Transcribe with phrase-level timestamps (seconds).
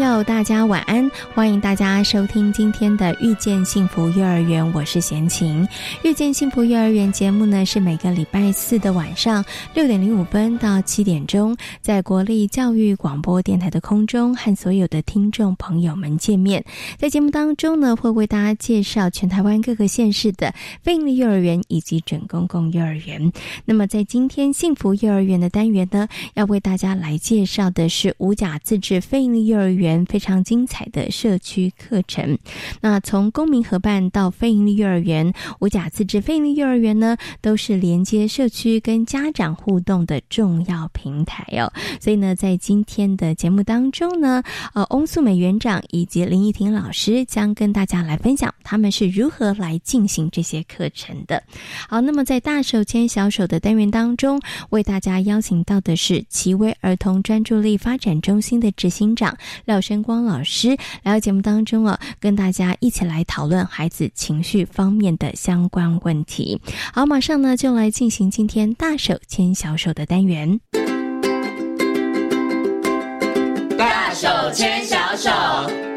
[0.00, 1.10] 友，大家晚安！
[1.34, 5.62] 欢迎大家收听今天的《遇见幸福幼儿园》，我是贤琴。
[6.02, 16.64] 《遇见幸福幼儿园》节目呢，是每个礼拜四的晚上六点零五分到七点钟，在国立教育广播电台的空中和所有的听众朋友们见面。
[16.96, 23.30] 在节目当中呢，会为大家介绍全台湾各个县市的非营利幼儿园以及准公共幼儿园。
[23.66, 29.89] 那么，在今天幸福幼儿园的单元呢，要为大家来介绍的是五甲自治非营利幼儿园。
[30.06, 32.38] 非常精彩的社区课程。
[32.80, 41.72] 那从公民合办到非营利幼儿园，五甲自治非营利幼儿园呢，都是连接社区跟家长互动的重要平台哦。
[42.00, 44.42] 所以呢，在今天的节目当中呢，
[44.74, 51.42] 呃，翁素美园长以及林依婷老师将跟大家来分享他们是如何来进行这些课程的。
[51.88, 59.36] 好，那么在大手牵小手的单元当中，为大家邀请到的是奇威儿童专注力发展中心的执行长。
[59.64, 66.60] 廖生光老师来到节目当中啊，跟大家一起来讨论孩子情绪方面的相关问题。
[66.92, 70.60] 好，马上呢就来进行今天大手牵小手的单元。
[73.78, 75.89] 大手牵小手。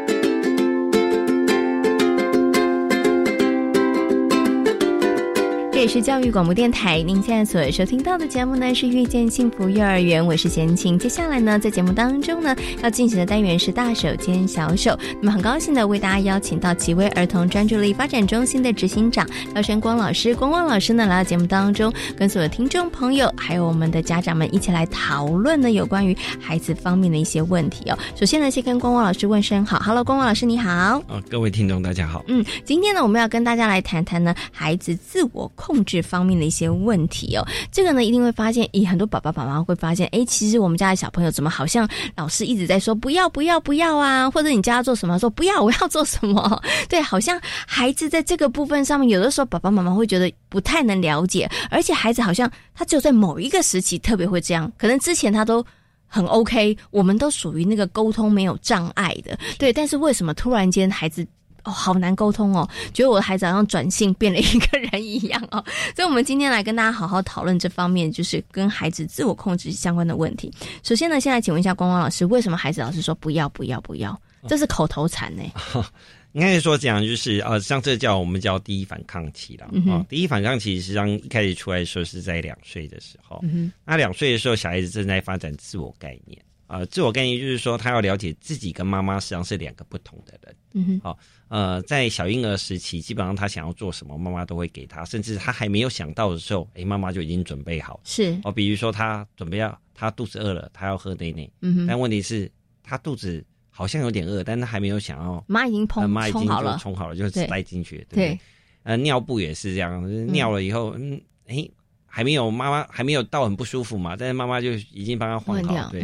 [5.86, 10.98] 是教育广播电台，您现在所收听到的节目呢是遇见幸福幼儿园，我是贤青。
[10.98, 14.98] 接下来呢，在节目当中呢，要进行的单元是大手牵小手。
[15.20, 27.98] 那么很高兴的为大家邀请到奇威儿童专注力发展中心的执行长廖山光老师，光光老师呢来到节目当中，跟所有听众朋友还有我们的家长们一起来讨论呢有关于孩子方面的一些问题哦。
[28.16, 30.98] 首先呢，先跟光光老师问声好，Hello，光光老师你好。
[31.08, 32.24] 哦，各位听众大家好。
[32.26, 35.73] 嗯，今天呢，我们要跟大家来谈谈呢孩子自我控。
[35.74, 55.64] 控制方面的一些问题哦，这个呢一定会发现，咦很多爸爸妈妈会发现，哎，其实我们家的小朋友怎么好像老师一直在说不要不要不要啊，或者你叫他做什么，说不要我要做什么， 对，好像孩子在这个部分上面，有的时候爸爸妈妈会觉得不太能了解，而且孩子好像他只有在某一个时期特别会这样，可能之前他都
[56.06, 61.26] 很 OK，我们都属于那个沟通没有障碍的，对，但是为什么突然间孩子？
[61.64, 65.64] 哦，好难沟通哦，觉得我的孩子好像转性变了一个人一样哦，
[65.96, 70.52] 所以，我们今天来跟大家好好讨论这方面，就是跟孩子自我控制相关的问题。
[70.82, 74.20] 首先呢，先来请问一下光光老师，为什么孩子老是说不要不要不要？
[74.46, 75.42] 这是口头禅呢？
[76.32, 80.04] 应该说讲就是呃，像这叫我们叫第一反抗期了啊。
[80.08, 86.36] 第一反抗期实际上一开始出来的时候是在两岁的时候，嗯那两岁的时候，小孩子正在发展自我概念
[86.66, 90.56] 啊，自我概念就是说他要了解自己跟妈妈实际上是两个不同的人。
[90.72, 91.18] 嗯哼，好。
[91.48, 98.00] 呃，在小婴儿时期，基本上他想要做什么，妈妈都会给他，甚至他还没有想到的时候，哎，妈妈就已经准备好。
[98.02, 101.48] 是哦，比如说他准备要，他肚子饿了，他要喝奶奶。
[101.60, 101.86] 嗯哼。
[101.86, 102.50] 但问题是，
[102.82, 105.44] 他肚子好像有点饿，但他还没有想要。
[105.46, 108.04] 妈已经冲妈已经好了，冲好了就塞进去。
[108.10, 108.36] 对。
[108.82, 111.68] 呃，尿布也是这样，尿了以后，嗯，哎。
[112.14, 116.00] 还没有妈妈还没有到很不舒服嘛，但是妈妈就已经帮他换好，对，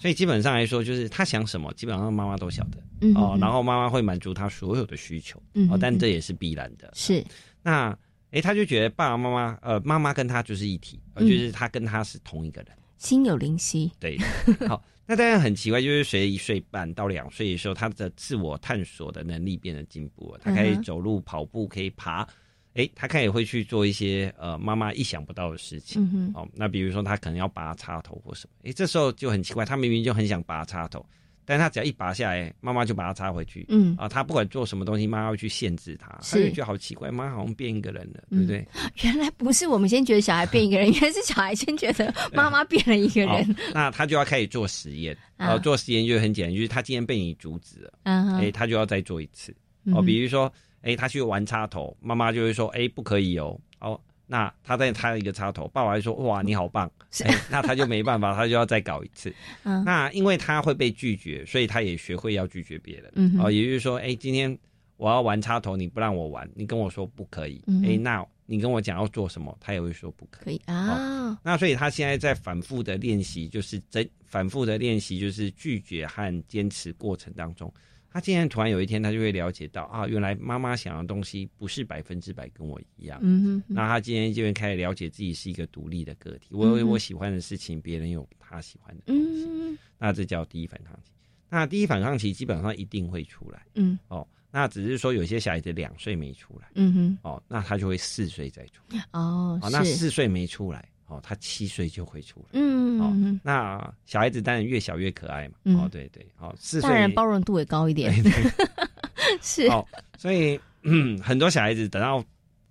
[0.00, 3.12] 所以基本上来说，就是他想什么，基本上妈妈都晓得。
[3.14, 3.38] 哦。
[3.40, 5.40] 然后妈妈会满足他所有的需求，
[5.70, 6.90] 哦，但这也是必然的。
[6.96, 7.24] 是。
[7.62, 7.96] 那
[8.32, 13.88] 哎，他就觉得爸爸妈妈呃，妈妈跟他就是一体，就是他跟他是同一个人，心有灵犀。
[14.00, 14.18] 对，
[14.66, 22.26] 好，那当然很奇怪，就是随着一岁半到两岁的时候，他的自我探索的能力变得进步了，他可以走路、跑步，可以爬。
[22.74, 31.04] 哎，他开始会去做一些呃妈妈意想不到的事情，哦，那比如说他可能要拔插头或什么，哎，这时候就很奇怪，他明明就很想拔插头，
[31.44, 38.66] 但是他只要一拔下来，妈妈就把它插回去，嗯，啊，他不管做什么东西，妈妈会去限制他，他就觉得好奇怪，妈好像变一个人了，对不对？
[39.02, 49.54] 原来不是我们先觉得小孩变一个人， 原来是小孩先觉得妈妈变了一个人，那他就要开始做实验， 呃，做实验就很简单，就是他今天被你阻止了，嗯，哎，他就要再做一次，
[49.92, 50.50] 哦，比如说。
[50.82, 56.90] 哎，他去玩插头，妈妈就会说：“哎，不可以哦。”哦，那他再插一个插头，爸爸就说：“哇，你好棒！”
[57.24, 59.34] 哎，那他就没办法， 他就要再搞一次。
[59.64, 63.12] 嗯，那因为他会被拒绝，所以他也学会要拒绝别人。
[63.16, 64.56] 嗯，哦，也就是说，哎，今天
[64.96, 71.38] 我要玩插头，你不让我玩，你跟我说不可以，哎，那你跟我讲要做什么，他也会说不可以啊。
[71.42, 77.72] 那所以他现在在反复的练习，就是在反复的练习，就是拒绝和坚持过程当中。
[78.12, 83.18] 他竟然突然有一天，他就会了解到啊，原来妈妈想要东西不是百分之百跟我一样。
[83.22, 83.62] 嗯哼。
[83.66, 86.48] 那他今天就会开始了解自己是一个独立的个体。
[86.50, 89.46] 我有我喜欢的事情，别人有他喜欢的东西。
[89.48, 89.78] 嗯。
[89.98, 91.10] 那这叫第一反抗期。
[91.48, 93.62] 那第一反抗期基本上一定会出来。
[93.76, 93.98] 嗯。
[94.08, 96.68] 哦，那只是说有些小孩子两岁没出来。
[96.74, 97.18] 嗯哼。
[97.22, 98.82] 哦，那他就会四岁再出。
[99.12, 99.58] 哦。
[99.62, 100.86] 哦，那四岁没出来。
[101.12, 108.52] 哦，他七岁就会出来，嗯，哦，那小孩子当然越小越可爱嘛，哦，对对，哦，四岁，当然包容度也高一点，对对。
[109.40, 109.86] 是，哦，
[110.18, 112.18] 所以嗯，很多小孩子等到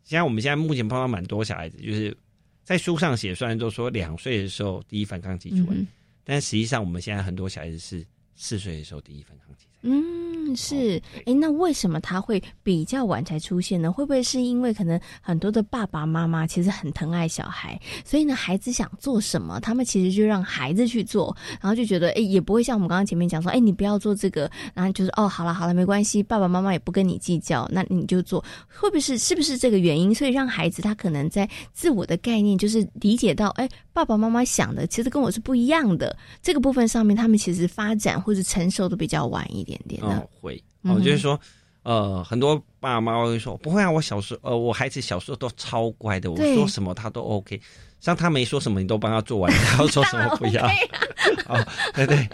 [0.03, 2.15] 现在，我们现在目前碰到蛮多小孩子，就是
[2.63, 5.77] 在书上写，虽然都说两岁的时候第一反抗期出来，
[6.23, 8.05] 但实际上我们现在很多小孩子是
[8.35, 9.65] 四岁的时候第一反抗期。
[9.83, 13.91] 嗯，是，哎，那为什么他会比较晚才出现呢？
[13.91, 30.13] 会不会是因为可能很多的爸爸妈妈其实很疼爱小孩，所以呢，孩子想做什么，他们其实就让孩子去做，然后就觉得，哎，也不会像我们刚刚前面讲说，哎，你不要做这个，然后就是哦，好了好了，没关系，爸爸妈妈也不跟你计较，那你就做，会不会是是不是这个原因？
[30.13, 39.70] 所以让孩子他可能在自我的概念就是理解到，哎，爸爸妈妈想的其实跟我是不一样的，这个部分上面他们其实发展或者成熟的比较晚一点。
[39.71, 41.39] 点点哦，会，我就是说，
[41.83, 47.59] 呃，很多爸爸妈妈会说，不会啊，我小时候，呃，我孩子小时候都超乖的，我说什么他都 OK，
[47.99, 50.65] 像他没说什么，你都帮他做完，他要说什么不要，
[51.47, 52.27] 哦，对对，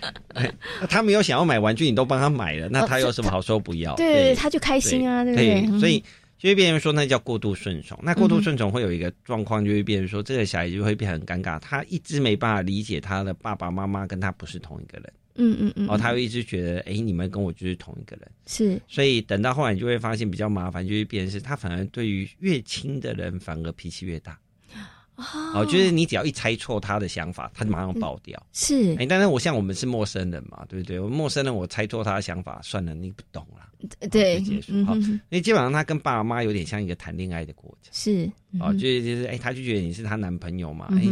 [0.89, 3.95] 他没有想要买玩具，你都帮他买了，那他有什么好说不要？
[3.95, 5.79] 对，他就开心啊，对不对？
[5.79, 6.03] 所以
[6.37, 7.97] 就会变成说，那叫过度顺从。
[8.03, 15.11] 那过度顺从会有一个状况，就会变成说，这个小孩就会变很尴尬，他一直没办法理解他的爸爸妈妈跟他不是同一个人。
[15.37, 24.37] 嗯嗯嗯，哦，他会一直觉得，哎，你们跟我就是同一个人，是，所以等到后来，你就会发现比较麻烦，就是变成是他反而对于越亲的人，反而脾气越大，
[25.53, 30.99] 哦，就是你只要一猜错他的想法，他就马上爆掉，是，哎，但是我像我们是陌生人嘛，对不对？
[30.99, 41.03] 我陌生人，我猜错他的想法，算了，你不懂了，对，结束，好，因为基本上他跟爸爸妈妈有点像一个谈恋爱的过程，是，哦，就是就是，哎，他就觉得你是他男朋友嘛，哎。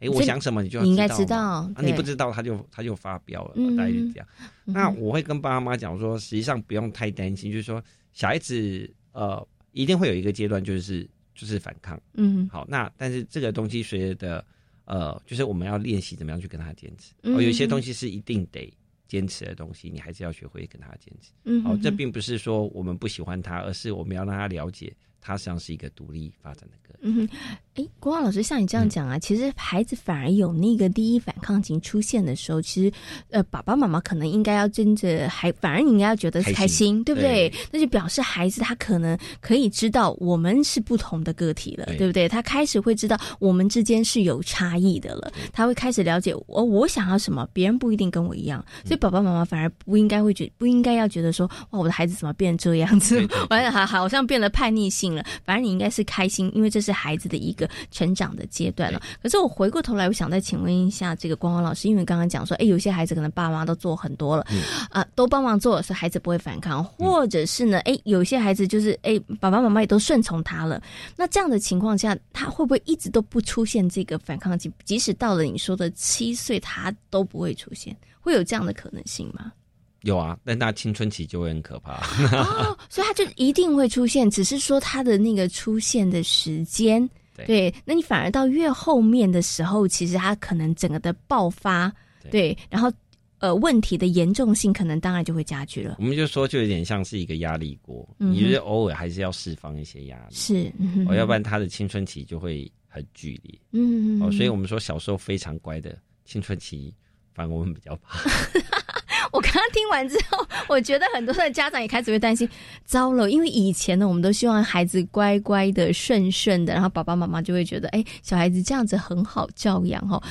[0.00, 4.28] 哎，我想什么你就应该知道，你不知道他就他就发飙了，大概是这样。
[4.64, 14.44] 那我会跟爸爸妈妈讲说，实际上不用太担心，就是说小孩子呃一定会有一个阶段就是就是反抗，嗯，好，那但是这个东西随着
[14.84, 18.72] 呃就是我们要练习怎么样去跟他坚持，哦，有些东西是一定得
[19.08, 24.94] 坚持的东西，你还是要学会跟他坚持，嗯，好，这并不是说我们不喜欢他，而是我们要让他了解。
[25.20, 26.98] 他实际上是一个独立发展的个人。
[27.00, 27.28] 嗯哼，
[27.74, 32.92] 哎，国华老师，像你这样讲啊，其实孩子反而有那个第一反抗情出现的时候，其实
[33.30, 37.52] 呃，爸爸妈妈可能应该要跟着还，反而你应该要觉得开心，对不对？
[37.70, 42.06] 那就表示孩子他可能可以知道我们是不同的个体了，对。
[42.08, 42.28] 不对？
[42.28, 55.24] 他开始会知道我们之间是有差异的了，他会开始了解我我想要什么，别人不一定跟我一样，所以爸爸妈妈反而不应该会觉不应该要觉得说哇，我的孩子怎么变这样子，完了还好像变得叛逆性。
[55.44, 59.00] 反正你应该是开心，因为这是孩子的一个成长的阶段了。
[59.22, 64.46] 可是我回过头来，我想再请问一下这个光光老师，因为刚刚讲说，哎，有些孩子可能爸妈都做很多了，
[64.90, 70.80] 啊，都帮忙做，所以孩子不会反抗，或者是呢，哎，有些孩子就是哎，爸爸妈妈也都顺从他了。
[71.16, 74.70] 那这样的情况下，他会不会一直都不出现这个反抗期？
[74.84, 79.52] 即使到了你说的七岁，他都不会出现，会有这样的可能性吗？
[80.02, 81.94] 有啊，但他青春期就会很可怕。
[82.36, 87.08] 哦， 所以他就一定会出现，只是说他的那个出现的时间，
[87.46, 91.92] 对，那你反而到越后面的时候，其实他可能整个的爆发，
[92.30, 92.92] 对，然后
[93.38, 95.96] 呃问题的严重性可能当然就会加剧了。
[95.98, 100.72] 我们就说，就有点像是一个压力锅，你就是偶尔还是要释放一些压力，是，
[101.08, 106.94] 哦，要不然他的青春期就会很剧烈，嗯，哦，所以我们说小时候非常乖的青春期，
[107.34, 108.20] 反而我们比较怕。
[109.32, 112.48] 我刚刚听完之后，我觉得很多的家长也开始会担心，
[112.84, 120.22] 糟了，因为以前呢，我们都希望孩子乖乖的、顺顺的，然后爸爸妈妈就会觉得，哎，小孩子这样子很好教养哈。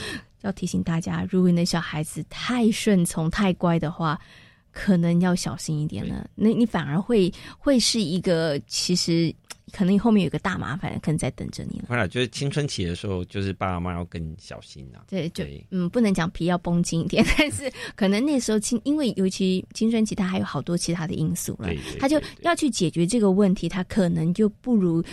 [0.41, 4.19] 要提醒大家，如果你的小孩子太顺从、太乖的话，
[4.71, 6.27] 可能要小心一点了。
[6.35, 9.33] 那你反而会会是一个其实。
[9.71, 11.85] 可能你后面有个大麻烦，可能在等着你了。
[11.89, 15.03] 当然，就是青春期的时候，就是爸爸妈妈要更小心啊。
[15.07, 21.69] 对，就嗯，不能讲皮要绷紧一点， 但是可能那时候青，因为尤其青春期，他还有好多其他的因素了，
[21.99, 25.03] 他就要去解决这个问题，他可能就不如。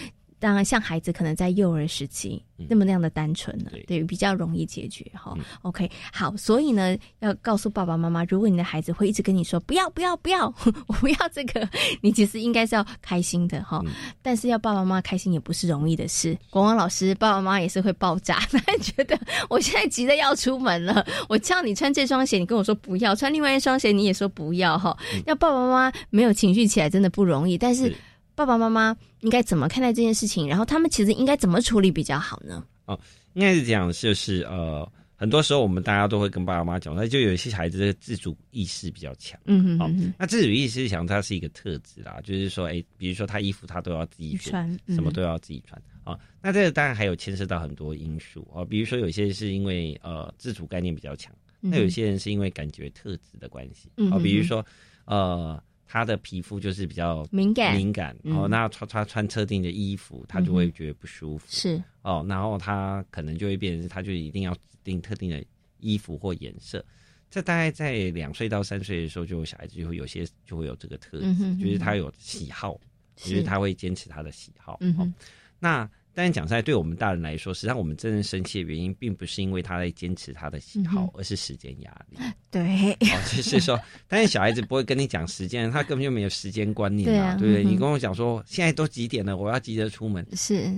[0.45, 5.35] 当然像孩子可能在幼儿时期那么那样的单纯了，对，比较容易解决哈。
[5.63, 10.45] OK，好，所以呢，要告诉爸爸妈妈，如果你的孩子会一直跟你说不要不要不要，
[10.87, 11.67] 我不要这个，
[12.03, 13.83] 你其实应该是要开心的哈。
[14.21, 16.37] 但是要爸爸妈妈开心也不是容易的事。
[16.51, 24.95] 国王老师，爸爸妈妈也是会爆炸， 他觉得我现在急着要出门了，我叫你穿这双鞋，你跟我说不要穿另外一双鞋，你也说不要哈。
[25.25, 27.91] 要爸爸妈妈没有情绪起来真的不容易，但是。
[28.35, 30.49] 爸爸妈妈应该怎么看待这件事情？
[30.49, 32.65] 然后他们其实应该怎么处理比较好呢？
[32.87, 32.99] 哦，
[33.35, 34.87] 应该是这样，就是呃，
[35.17, 39.41] 很多时候我们大家都会跟爸爸妈妈讲，那就有一些孩子的自主意识比较强。
[39.47, 39.79] 嗯嗯。
[39.79, 46.19] 好，那自主意识强，它是一个特质啦，就是说，哎，比如说他衣服他都要自己穿，什么都要自己穿啊。
[46.43, 54.65] 那这个当然还有牵涉到很多因素啊，比如说有些是因为呃自主概念比较强，那有些人是因为感觉特质的关系啊，比如说
[55.05, 55.63] 呃。
[55.95, 58.49] 他的皮肤就是比较敏感，敏感哦。
[58.49, 61.47] 那穿穿穿特定的衣服，他就会觉得不舒服。
[61.49, 65.41] 是哦，然后他可能就会变成，他就一定要指定特定的
[65.79, 66.85] 衣服或颜色。
[67.31, 72.77] 这大概在两岁到三岁的时候，就小孩子就会有些就会有这个特质，就是他有喜好，
[73.15, 74.79] 就是他会坚持他的喜好。
[74.81, 75.15] 嗯
[75.61, 75.89] 那。
[76.15, 82.17] 但是讲出来，对我们大人来说，实际上我们真正生气的原因，并不是因为他在坚持他的喜好，而是时间压力。
[82.53, 87.65] 对，哦，就是说，但是小孩子不会跟你讲时间，他根本就没有时间观念嘛，对不对？
[87.65, 90.73] 你跟我讲说，现在都几点了，我要急着出门，是，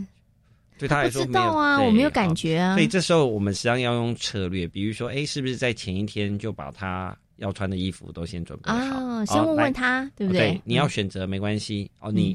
[0.78, 2.74] 对他来说没有啊，我没有感觉啊。
[2.74, 10.58] 所以这时候我们实际上要用策略，比如说，哎，是不是在前一天就把他要穿的衣服都先准备好，先问问他，对不对？
[10.64, 12.34] 你要选择没关系哦，你。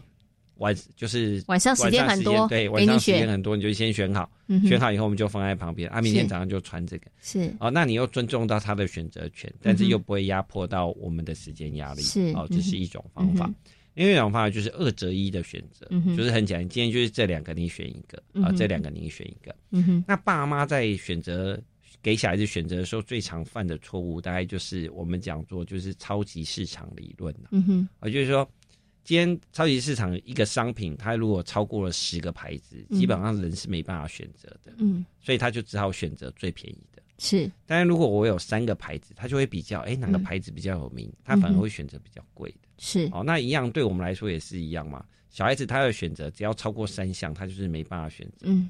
[0.61, 4.29] 晚就是晚上时间很多，对，晚上时间很多，你就先选好，
[4.67, 4.79] 选。
[4.79, 5.89] 好以后我们就放在旁边。
[5.89, 7.51] 啊，明天早上就穿这个，是。
[7.59, 7.69] 哦。
[7.71, 13.51] 那你又尊重到他的选择权，但是又不会压迫到我们的时间压力，是哦，这是一种方法。
[13.95, 19.53] 另外一种方法就是二择一的选择，就是很简单，今天就是这两个你选一个啊，这两个你选一个。
[19.71, 21.59] 嗯哼，那爸妈在选择
[22.03, 28.47] 给小孩子选择的时候，最常犯的错误，大概就是我们讲做就是超级市场理论嗯哼，啊，就是说。
[29.03, 34.73] 今天超级市场一个商品，它如果超过了十个牌子，基本上人是没办法选择的。
[34.77, 37.01] 嗯，所以他就只好选择最便宜的。
[37.17, 42.69] 是，但是如果我有三个牌子，他就会比较，哎，哪个牌子比较有名，他反而会选择比较贵的。
[42.77, 45.05] 是，哦，那一样对我们来说也是一样嘛。
[45.29, 48.47] 小孩子他要选择，只要超过三项，他就是没办法选择。
[48.49, 48.69] 嗯。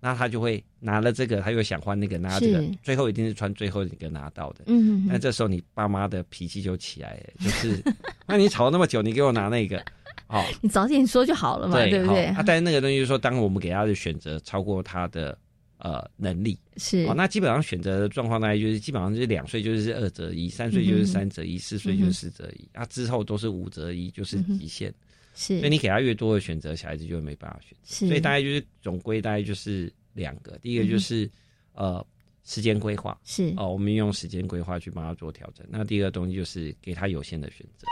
[0.00, 4.64] 那他就会拿了这个，他又想换那个，拿这个，最后一定是穿最后一个拿到的。
[4.66, 7.82] 嗯，那这时候你爸妈的脾气就起来了，就是，
[8.26, 9.78] 那你吵了那么久，你给我拿那个，
[10.28, 12.26] 哦，你早点说就好了嘛，对不对？
[12.26, 15.36] 啊，但是那个东西就是说，当我们给他的选择超过他的
[15.78, 24.94] 呃能力，是，哦，那基本上选择的状况大概，就是基本上就是两岁就是二择一，三岁就是三择一，四岁就是四择一，啊，之后都是五择一，就是极限。
[25.38, 27.78] 是，所以你给他越多的选择，小孩子就没办法选。
[27.84, 31.30] 择，所以大概就是总归大概就是两个，第一个就是
[31.74, 32.04] 呃
[32.44, 35.64] 时间规划，是哦，我们用时间规划去帮他做调整。
[35.70, 37.86] 那第二个东西就是给他有限的选择。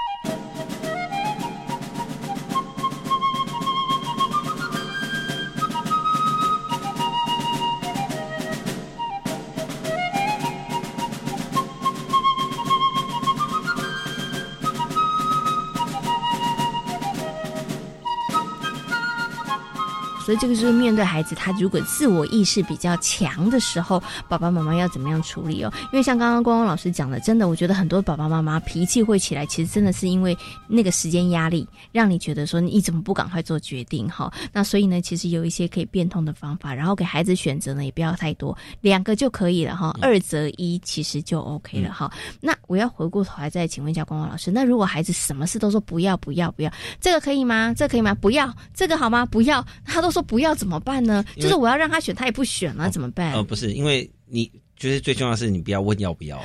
[20.27, 25.73] 所以这个就是面对孩子，他如果自我意识比较强的时候，爸爸妈妈要怎么样处理哦？
[25.93, 34.29] 因为像刚刚光光老师讲的，真的，我觉得很多爸爸妈妈脾气会起来，其实真的是因为那个时间压力，让你觉得说你怎么不赶快做决定哈？
[34.53, 42.11] 那所以呢，其实有一些可以变通的方法，然后给孩子选择呢，也不要太多，两个就可以了哈，二择一其实就 OK 了哈。
[42.41, 47.73] 那我要回过头来再请问一下光光老师，那如果孩子什么事都说不要不要不要，这个可以吗？
[47.77, 48.13] 这可以吗？
[48.13, 49.25] 不要这个好吗？
[49.25, 50.16] 不要，他都。
[50.17, 51.23] 说不要怎么办呢？
[51.37, 53.35] 就是我要让他选，他也不选了，怎么办？
[53.35, 56.43] 呃，不是，因为你就是最重要的是，你不要问要不要，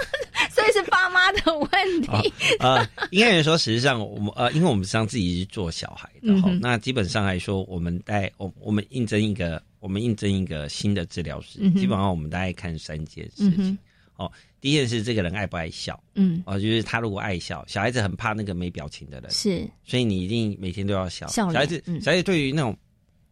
[0.52, 2.32] 所以是爸妈的问题。
[2.58, 13.78] 呃，应该来说，实际上我们呃，因为我们实际上自己是做小孩的哈，那基本上来说，我们带我我们应征一个，我们应征一个新的治疗师，基本上我们大概看三件事情。
[14.16, 15.98] 哦，第一件事，这个人爱不爱笑？
[16.14, 21.26] 嗯，哦，就是他如果爱笑，小孩子很怕那个没表情的人，是，所以你一定每天都要笑。
[21.28, 22.76] 小孩子，小孩子对于那种。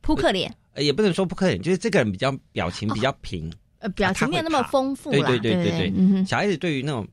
[0.02, 5.10] 扑克脸，也不能说扑克脸，就是这个人比较表情比较平，呃，表情没有那么丰富。
[5.10, 7.06] 对对对对对，小孩子对于那种，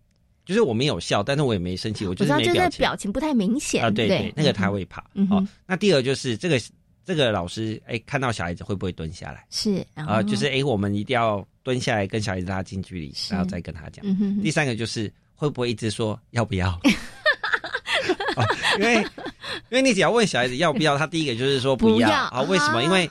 [0.43, 3.89] 就是我没有笑，但是我也没生气，我就是没表情，表情不太明显啊。
[3.89, 5.01] 对对，那个他会怕。
[5.29, 6.59] 好，那第二就是这个
[7.05, 9.45] 这个老师，哎，看到小孩子会不会蹲下来？
[9.49, 14.03] 是啊，就是哎，我们一定要蹲下来跟小孩子拉近距离，然后再跟他讲。
[14.41, 16.79] 第三个就是会不会一直说要不要？
[18.79, 18.95] 因为
[19.69, 22.41] 因为你只要问小孩子要不要，他第一个就是说不要啊？
[22.43, 22.83] 为什么？
[22.83, 23.09] 因为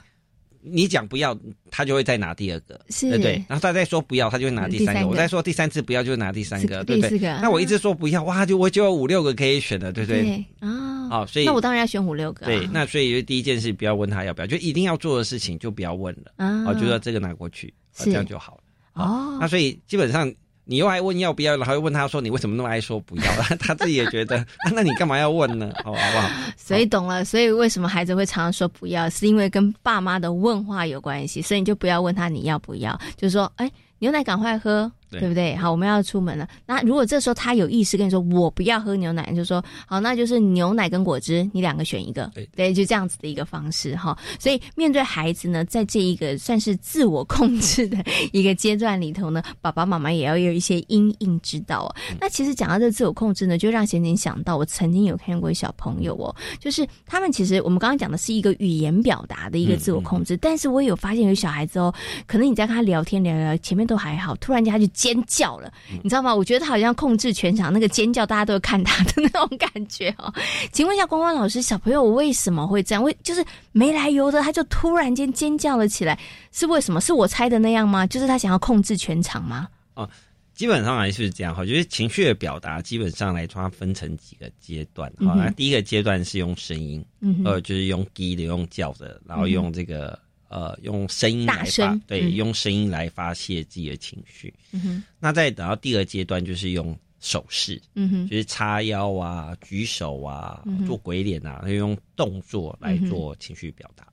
[0.61, 1.39] 你讲不要，
[1.71, 3.43] 他就会再拿第二个，对不对？
[3.49, 5.07] 然后他再说不要，他就会拿第三个。
[5.07, 7.19] 我再说第三次不要，就拿第三个，对不对？
[7.41, 10.45] 那我一直说不要，哇，就我就有五六个可以选的，对不对？
[10.61, 12.45] 啊，好，所以那我当然要选五六个。
[12.45, 16.33] 对，那所以第一件事不要问他要不要，就一定要做的事情就不要问了。
[16.37, 18.63] 啊，就说这个拿过去，这样就好了。
[18.95, 20.33] 哦，那所以基本上。
[20.71, 23.25] 你又爱问要不要，然后又问他说你为什么那么爱说不要？
[23.59, 24.45] 他自己也觉得，
[24.75, 25.73] 那你干嘛要问呢？
[25.83, 26.29] 好好不好？
[26.59, 31.41] 所以懂了，所以为什么孩子会常常说不要，是因为跟爸妈的问话有关系。
[31.41, 33.71] 所以你就不要问他你要不要，就是说，哎。
[34.01, 35.57] 牛奶赶快喝，对不对？
[35.57, 36.49] 好，我们要出门了。
[36.67, 42.31] 那如果这时候他有意识跟你说我不要喝牛奶，就说好，那就是牛奶跟果汁，你两个选一个。
[42.55, 44.17] 对，就这样子的一个方式哈。
[44.39, 47.99] 所以面对孩子呢，在这一个算是自我控制的
[48.33, 51.93] 一个阶段里头呢，爸爸妈妈也要有一些因应之道。
[52.21, 61.93] 那其实讲到这自我控制呢，就让贤贤想到，我曾经有看过小朋友哦，就是他们其实我们刚刚讲的是一个语言表达的一个自我控制，但是我有发现有小孩子哦，
[62.27, 63.89] 可能你在跟他聊天聊聊，前面。
[63.89, 66.35] 都还好，突然间他就尖叫了，你知道吗？
[66.35, 70.35] 我觉得他好像控制全场，那个尖叫大家都会看他的那种感觉哦。
[70.73, 73.05] 请问一下，光光老师，小朋友为什么会这样？
[73.05, 76.19] 为就是没来由的，他就突然间尖叫了起来，
[76.51, 77.01] 是为什么？
[77.01, 78.05] 是我猜的那样吗？
[78.09, 79.69] 就是他想要控制全场吗？
[79.95, 80.11] 哦，
[80.53, 81.65] 基本上还是这样哈。
[81.65, 85.09] 就是情绪的表达，基本上来说，它分成几个阶段。
[85.21, 90.19] 好，那第一个阶段是用声音，嗯呃，就是用低的，用叫的，然后用这个。
[90.49, 94.53] 呃，用声音来发，对，用声音来发泄自己的情绪。
[94.73, 104.07] 嗯哼，那再等到第二阶段，就是用手势，嗯哼，就是叉腰啊、举手啊、做鬼脸啊，用动作来做情绪表达。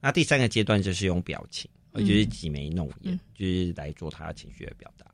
[0.00, 5.06] 那第三个阶段就是用表情，也就是挤眉弄眼，就是来做他情绪的表达。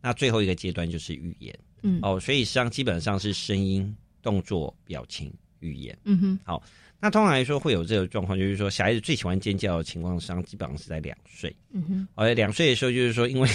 [0.00, 5.98] 那最后一个阶段就是语言，嗯，哦，所以实际上基本上是声音、动作、表情、语言。
[6.04, 6.62] 嗯哼，好。
[7.02, 11.52] 那通常来说会有这个状况，就是说小孩子最喜欢尖叫的情况上，基本上是在两岁。
[11.72, 13.48] 嗯哼，而两岁的时候，就是说，因为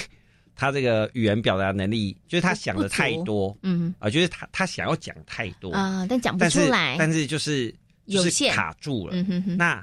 [0.54, 5.72] 他这个语言表达能力，就是他想的太多，嗯，啊，就是他他想要讲太多。
[5.72, 7.74] 啊，但讲不出来，但是就是
[8.06, 9.16] 就是卡住了。
[9.16, 9.82] 嗯哼哼，那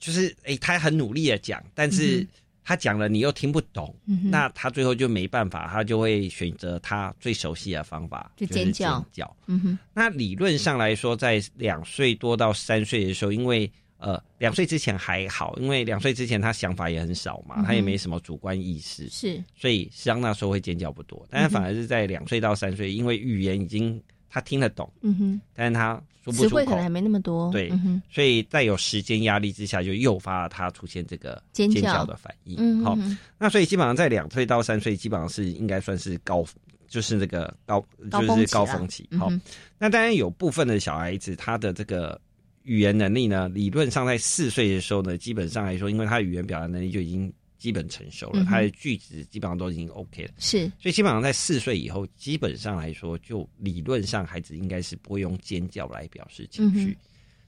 [0.00, 2.26] 就是哎，他很努力的讲，但是。
[2.68, 9.02] 他讲了，你又听不懂，那他最后就没办法，他就会选择他最熟悉的方法，就尖叫。
[9.10, 9.78] 叫，嗯哼。
[9.94, 21.26] 那理论上来说，在两岁多到三岁的时候，因为呃，两岁之前还好，因为两岁之前他想法也很少嘛，他也没什么主观意识，是，所以实际上那时候会尖叫不多。
[21.30, 26.00] 但是反而是在两岁到三岁，因为语言已经他听得懂，嗯哼，但是他。
[26.30, 27.72] 词汇可能还没那么多，对，
[28.10, 32.84] 所以在有时间压力之下，就诱发了他出现这个尖叫的反应。
[32.84, 32.94] 好，
[33.38, 36.44] 那所以基本上在两岁到三岁，基本上是应该算是高，
[36.86, 39.08] 就是那个高，就是高峰期。
[39.18, 39.32] 好，
[39.78, 42.20] 那当然有部分的小孩子，他的这个
[42.64, 47.32] 语言能力呢，理论上在四岁的时候呢，基本上来说，因为他语言表达能力就已经。
[47.58, 50.30] 基本成熟了，他的句子基本上都已经 OK 了。
[50.38, 56.96] 是，所以基本上在四岁以后，基本上来说，就理论上孩子应该是不会用尖叫来表示情绪。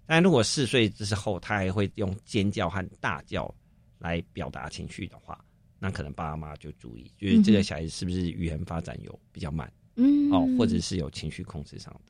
[0.04, 3.54] 但如果四岁之后他还会用尖叫和大叫
[3.98, 5.42] 来表达情绪的话，
[5.78, 11.94] 那可能爸妈就注意，就是这个小孩子是不是语言发展有比较慢，嗯，哦，或者是有情绪控制上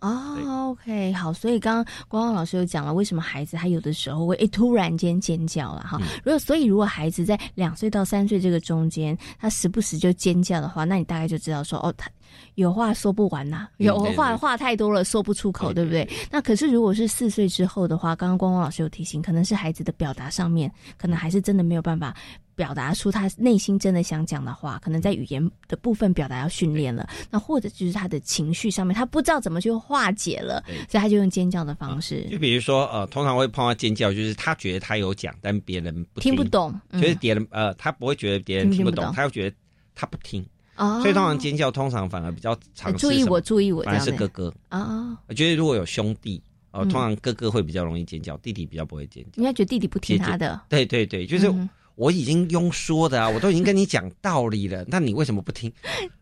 [0.00, 6.00] 哦，OK，好，所以刚刚光光老师有讲了，为什么孩子他有的时候会诶突然间尖叫了哈？
[6.24, 12.10] 如果所以如果孩子在两岁到三岁这个中间，他时不时就尖叫的话，那你大概就知道说哦，他
[12.54, 16.08] 有话说不完呐，有话话太多了说不出口，对不对？
[16.30, 22.14] 那可是如果是四岁之后的话，刚刚光光老师有提醒，可能是孩子的表达上面，可能还是真的没有办法。
[22.54, 27.08] 表达出他内心真的想讲的话，可能在语言的部分表达要训练了。
[27.30, 32.28] 那或者就是他的情绪上面，他不知道怎么去化解了，所以他就用尖叫的方式。
[32.30, 39.56] 就比如说，呃，通常会碰到尖叫，就是他觉得他有讲，但别人不听不懂，就是别人呃，他不会觉得别人听不懂，他又觉得
[39.94, 40.46] 他不听。
[40.82, 45.16] 哦，所以通常尖叫通常反而比较常注意我，注意我，反而是哥哥啊。
[45.28, 46.42] 我觉得如果有兄弟，
[46.72, 49.30] 哦，通常哥哥会比较容易尖叫，弟弟比较不会尖叫。
[49.36, 50.60] 应该觉得弟弟不听他的。
[50.68, 51.52] 对对对，就是。
[51.94, 55.70] 我已经用说的啊，我都已经跟你讲道理了， 那你为什么不听？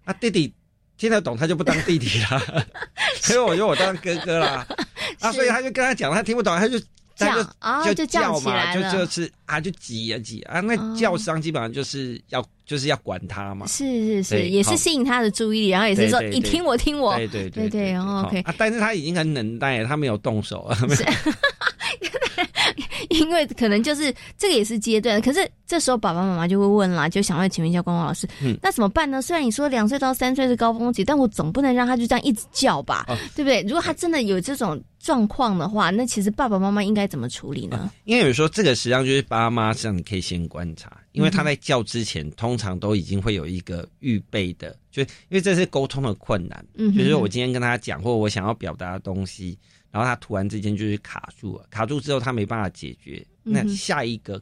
[0.03, 0.53] 啊，弟弟
[0.99, 2.67] 听得懂，他就不当弟弟了，
[3.23, 4.67] 所以我就我当哥哥啦。
[5.21, 6.77] 啊，所以他就跟他讲，他听不懂，他就
[7.21, 13.67] 叫啊，就叫嘛，就就是啊，就挤啊挤啊，那叫声基本上就是要就是要管他嘛。
[13.67, 18.45] 是是是，也是吸引他的注意力，然后也是说你听我听我，对对对对，OK。
[18.57, 20.79] 但是他已经很冷淡，他没有动手啊。
[23.19, 28.29] 因为可能就是这个也是阶段，可是这时候爸爸妈妈就会问啦，就想要请问一下光光老师，
[28.63, 29.21] 那怎么办呢？
[29.21, 33.63] 虽然你说两岁到三岁是高峰期，但我总不能让他就这样一直叫吧，对不对？
[33.63, 37.91] 如果他真的有这种状况的话，那其实爸爸妈妈应该怎么处理呢？
[38.05, 49.59] 因为有时候这个实际上就是爸妈，实际上你可以先观察，因为他在叫之前，通常都已经会有一个预备的，就因为这是沟通的困难，嗯，就是我今天跟他讲，或我想要表达的东西，
[49.91, 54.41] 然后他突然之间就是卡住了，卡住之后他没办法解决，那下一个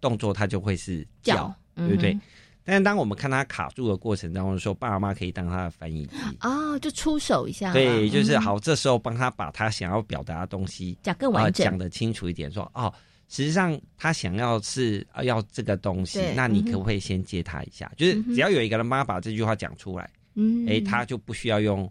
[0.00, 2.18] 动作他就会是叫，对不对？
[2.64, 7.72] 但是当我们看他卡住的过程当中的时候，爸爸妈妈可以当他的翻译机哦，就出手一下。
[7.72, 12.52] 对，就是好，这时候帮他把他想要表达的东西讲更完整，讲的清楚一点。
[12.52, 12.92] 说哦，
[13.30, 17.90] 实际上他想要是要这个东西，那你可不可以先接他一下？
[17.96, 21.90] 就是只要有一个人帮他把这句话讲出来，嗯，哎，他就不需要用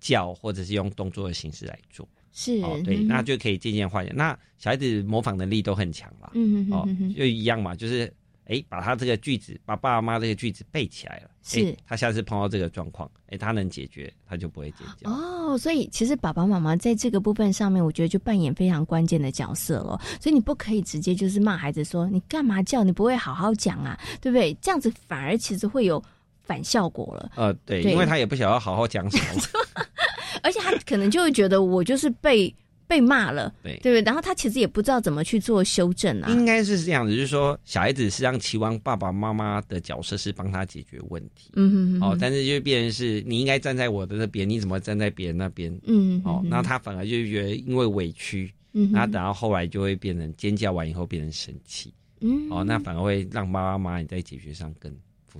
[0.00, 2.08] 叫或者是用动作的形式来做。
[2.36, 4.12] 是哦，对，那就可以渐渐化解。
[4.14, 8.12] 那小孩子模仿能力都很强了，嗯哦，就一样嘛，就是。
[8.48, 11.30] 哎，把他这个句子，把爸爸妈妈这个句子背起来了。
[11.42, 15.10] 是，他下次碰到这个状况，哎，他能解决，他就不会尖叫。
[15.10, 20.00] 哦，所以其实爸爸妈妈在这个部分上面，我觉得就扮演非常关键的角色了。
[20.20, 24.54] 所以你不可以直接就是骂孩子说你干嘛叫，你不会好好讲啊，对不对？
[24.62, 26.00] 这样子反而其实会有
[26.44, 27.32] 反效果了。
[27.34, 29.42] 呃，对，因为他也不想要好好讲什么，
[30.42, 32.52] 而且他可能就会觉得我就是被。
[32.88, 34.02] 被骂了，对对不对？
[34.02, 36.30] 然后他其实也不知道怎么去做修正啊。
[36.30, 45.76] 应该是这样子，就是说小孩子实际上期望爸爸妈妈的角色是帮他解决问题，嗯嗯哦，但是就变成是你应该站在我的这边，你怎么站在别人那边？
[45.84, 54.96] 嗯哦，那他反而就觉得因为委屈，嗯，然后等到后来就会变成尖叫完以后变成生气，嗯哦，那反而会让妈妈妈你在解决上更。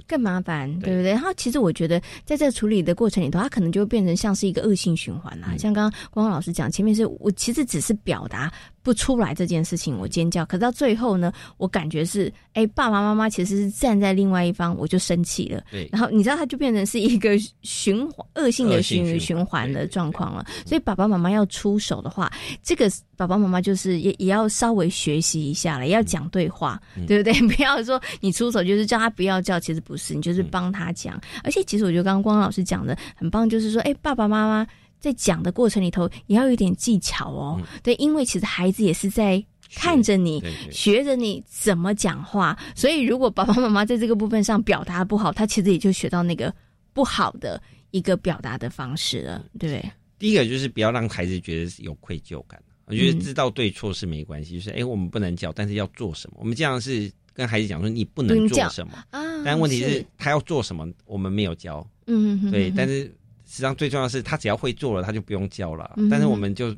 [0.06, 1.12] 更麻烦，对不对？
[1.12, 5.54] 然后其实我觉得，在这处理的过程里头，它可能就会变成像是一个恶性循环啦。
[5.58, 8.52] 像刚刚光光老师讲，前面是我其实只是表达。
[8.86, 10.46] 不出来这件事情，我尖叫。
[10.46, 15.60] 可到最后呢，我感觉是，哎，爸爸妈妈其实是站在另外一方，我就生气了。
[15.72, 15.88] 对。
[15.90, 20.46] 然后你知道，它就变成是一个循环恶性的循循环的状况了。
[20.64, 27.32] 所以爸爸妈妈要出手的话，这个爸爸妈妈就是也也要稍微学习一下了，要讲对话，对不对？
[27.56, 31.20] 不要说你出手就是叫他不要叫，其实不是，你就是帮他讲。
[31.42, 34.64] 而且其实我觉得刚刚光老师讲的很棒，就是说，哎，爸爸妈妈。
[34.98, 37.60] 在讲的过程里头，也要有点技巧哦。
[37.82, 42.56] 对，因为其实孩子也是在看着你，学着你怎么讲话。
[42.74, 46.52] 所以，如果爸爸妈妈在这个部分上表达不好，他其实也就学到那个
[46.92, 49.90] 不好的一个表达的方式了，对不对？
[50.18, 52.60] 第一个就是不要让孩子觉得有愧疚感。
[52.86, 56.36] 我觉得知道对错是没关系，就是哎，我们不能教，但是要做什么？
[56.40, 59.20] 我们这样是跟孩子讲说，你不能做什么啊？
[59.44, 61.86] 但问题是，他要做什么，我们没有教。
[62.06, 63.14] 嗯，对，但是。
[63.46, 65.96] 实际上最重要的是，他只要会做了，他就不用教了。
[66.10, 66.76] 但是我们就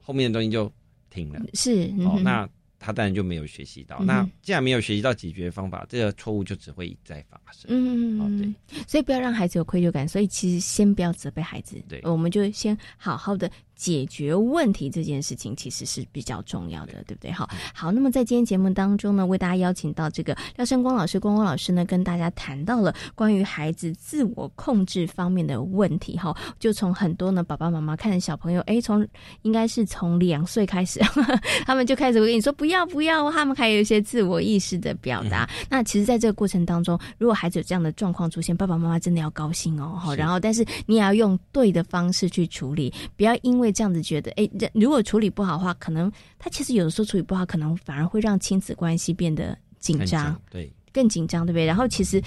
[0.00, 0.72] 后面的东西就
[1.10, 1.40] 停了。
[1.54, 3.98] 是，哦，那他当然就没有学习到。
[4.04, 7.68] 那既然没有学习到解决方法，这个错误就只会一再发生。
[7.68, 8.80] 嗯，哦，对。
[8.86, 10.06] 所以不要让孩子有愧疚感。
[10.06, 11.76] 所以其实先不要责备孩子。
[11.88, 13.50] 对，我们就先好好的。
[13.78, 17.30] 解决问题这件事情其实是比较重要的，对不对？
[17.30, 17.92] 好，好。
[17.92, 26.18] 那么在今天节目当中呢，为大家邀请到这个廖胜光老师，光光老师呢，跟大家谈到了关于孩子自我控制方面的问题。
[26.18, 29.06] 哈，就从很多呢爸爸妈妈看着小朋友，哎，从
[29.42, 30.98] 应该是从两岁开始，
[31.64, 35.48] 他们就开始会跟你说不要不要，他们还有一些自我意识的表达。
[35.70, 39.96] 那其实，在这个过程当中，如果孩子有这样的状况出现，爸爸妈妈真的要高兴哦。
[39.96, 43.67] 好，然后但是你也要用对的方式去处理，不要因为。
[43.72, 51.64] 这样子觉得，哎，如果处理不好的话，可能他其实有的时候处理不好，可能反而会让亲子关系变得紧张，对，更紧张，对不对？
[51.64, 52.22] 然后其实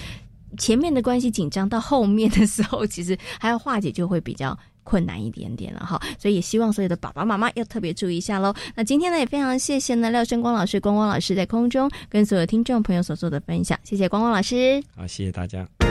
[0.58, 6.02] 前面的关系紧张，到后面的时候， 其实还要化解，就会比较困难一点点了哈。
[6.20, 8.54] 所以也希望所有的爸爸妈妈要特别注意一下喽。
[8.76, 15.91] 那今天呢，也非常谢谢呢廖生光老师、光光老师在空中跟所有听众朋友所做的分享，谢谢光光老师，好，谢谢大家。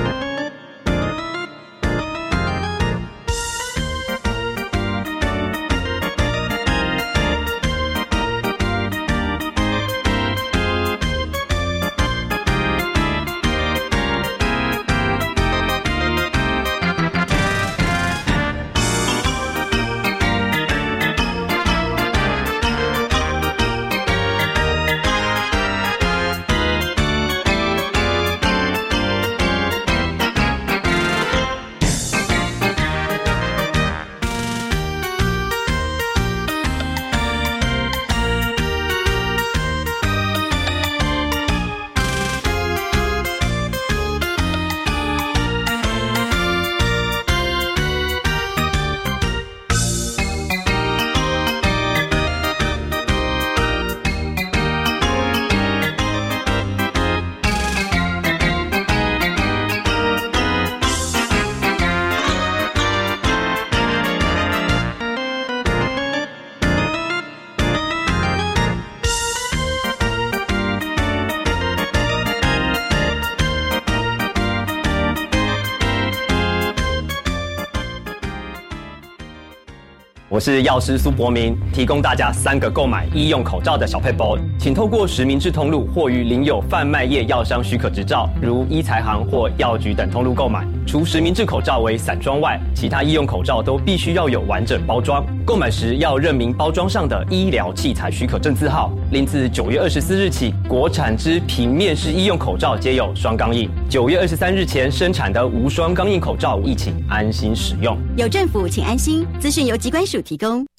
[80.40, 90.66] 是药师苏博明，提供大家三个购买医用口罩的小配包，请透过实名制通路或于领有贩卖业药商许可执照，如医材行或药局等通路购买。
[90.86, 95.22] 除实名制口罩为散装外，其他医用口罩都必须要有完整包装。
[95.44, 98.90] 购买时要认明包装上的医疗器材许可证字号。
[99.12, 103.68] 另自九月二十四日起，国产之平面式医用口罩皆有双钢印。
[103.86, 107.94] 九月二十三日前生产的无双钢印口罩，一起安心使用。
[108.16, 109.26] 有政府，请安心。
[109.38, 110.69] 资讯由机关署提供。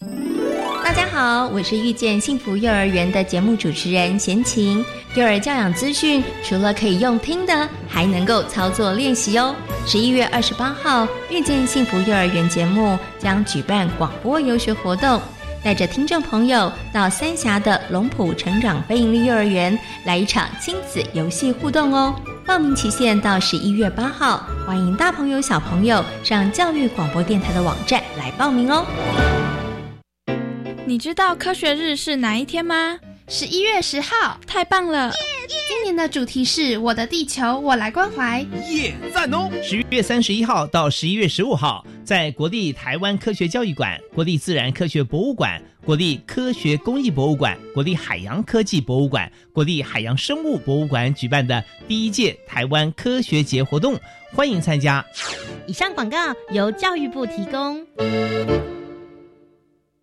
[0.93, 4.83] 大家好，我是遇见幸福幼儿园的节目主持人贤琴。
[5.15, 9.55] 幼儿教养资讯除了可以用听的，还能够操作练习哦。
[9.87, 15.21] 十一月二十八号，遇见幸福幼儿园节目将举办广播游学活动，
[15.63, 22.13] 带着听众朋友到三峡的龙浦成长非营利幼儿园来一场亲子游戏互动哦。
[22.45, 28.85] 报名期限到十一月八号，欢迎大朋友小朋友上教育广播电台的网站来报名哦。
[30.91, 32.99] 你知道科学日是哪一天吗？
[33.29, 35.09] 十一月十号，太棒了！
[35.69, 38.45] 今年的主题是我的地球，我来关怀。
[38.69, 39.49] 耶，赞哦！
[39.63, 53.97] 十一月三十一号到十一月十五号，在国立台湾科学教育馆、国立自然科学博物馆、国立科学工艺博物馆、国立海洋科技博物馆、国立海洋生物博物馆举办的第一届台湾科学节活动，
[54.33, 55.05] 欢迎参加。
[55.67, 56.17] 以上广告
[56.51, 57.81] 由教育部提供。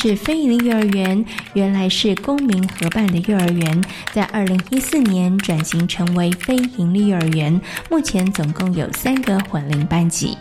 [0.00, 3.82] 是非营利幼儿园原来是公民合办的幼儿园，
[4.12, 10.38] 在二零一四年转型成为非营利幼儿园，目前总共有三个混龄班级。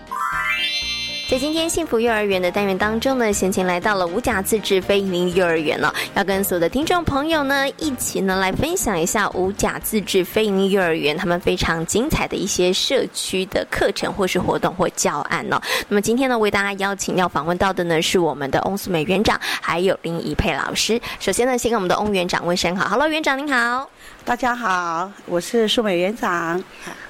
[1.30, 15.62] 在今天幸福幼儿园的单元当中呢，贤琴来到了五甲自治非营利幼儿园了，要跟所有的听众朋友呢一起呢来分享一下五甲自治非营利幼儿园他们非常精彩的一些社区的课程或是活动或教案哦。
[15.90, 20.98] 那么今天呢，为大家邀请要访问到的呢是我们的翁素美园长，还有林怡佩老师。
[21.20, 23.90] 首先呢，先跟我们的翁园长问声好，Hello，园长您好，
[24.24, 26.63] 大家好，我是素美园长。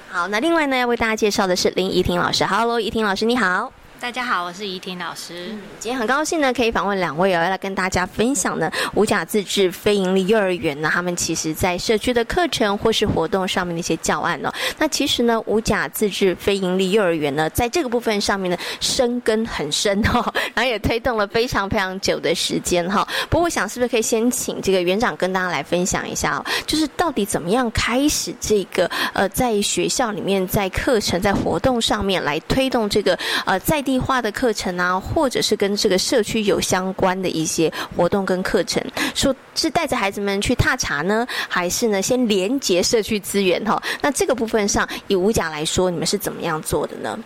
[0.08, 3.72] 好，那另外呢，要为大家介绍的是林怡婷老师，Hello，怡婷老师你好。
[4.00, 5.48] 大家好，我是怡婷老师。
[5.80, 14.54] 今天很高兴呢，可以访问两位哦，要来跟大家分享呢五甲自治非营利幼儿园呢，他们其实在社区的课程或是活动上面的一些教案哦。
[14.78, 23.06] 那其实呢，五甲自治非营利幼儿园呢，在这个部分上面呢，深根很深哦， 然后也推动了非常非常久的时间哈。
[23.28, 33.82] 不过我想，是不是可以先请这个园长跟大家来分享一下哦，就是到底怎么样开始这个呃，在学校里面，在课程在活动上面来推动这个呃在。
[33.88, 43.82] 地化的课程啊，或者是跟这个社区有相关的一些活动跟课程，说是带着孩子们去踏查呢，还是呢先连接社区资源哈？
[44.02, 47.18] 那这个部分上，以五甲来说，你们是怎么样做的呢？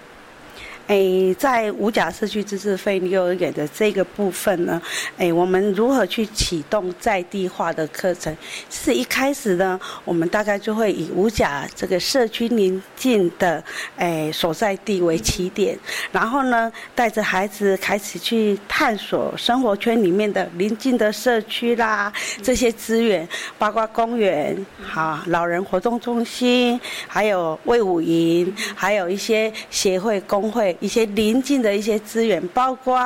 [0.93, 4.79] 诶，在五甲社区知识费幼儿园的这个部分呢，
[5.17, 8.37] 诶，我们如何去启动在地化的课程？
[8.69, 13.65] 是一开始呢，我们大概就会以五甲这个社区邻近的
[13.97, 15.79] 诶所在地为起点，
[16.13, 23.27] 然后呢，带着孩子开始去探索生活圈里面的邻近的社区啦，这些资源，
[23.59, 26.79] 包括公园、好老人活动中心，
[27.09, 30.77] 还有卫武营，还有一些协会、工会。
[30.83, 32.99] 一些邻近的一些资源，包括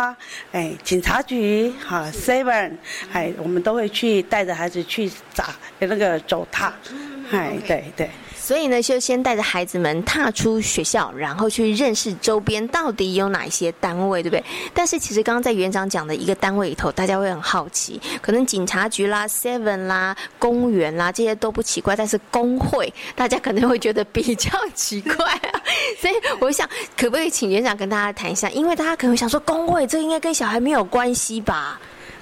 [0.51, 2.73] 哎警察局哈 seven，
[3.13, 5.45] 哎我们都会去带着孩子去找
[5.79, 6.73] 那个走踏，
[7.31, 8.11] 哎对对。
[8.47, 14.45] 所以呢，就先带着孩子们踏出学校，然后去认识周边到底有哪一些单位，对不对？
[14.73, 25.61] 但是其实刚刚在园长讲的一个单位里头，大家会很好奇，可能警察局啦、seven 啦、公园啦这些都不奇怪，但是工会大家可能会觉得比较奇怪啊。
[26.01, 28.49] 所以我想，可不可以请园长跟大家谈一下？
[28.51, 31.81] 因为大家可能会想说，工会这应该跟小孩没有关系吧？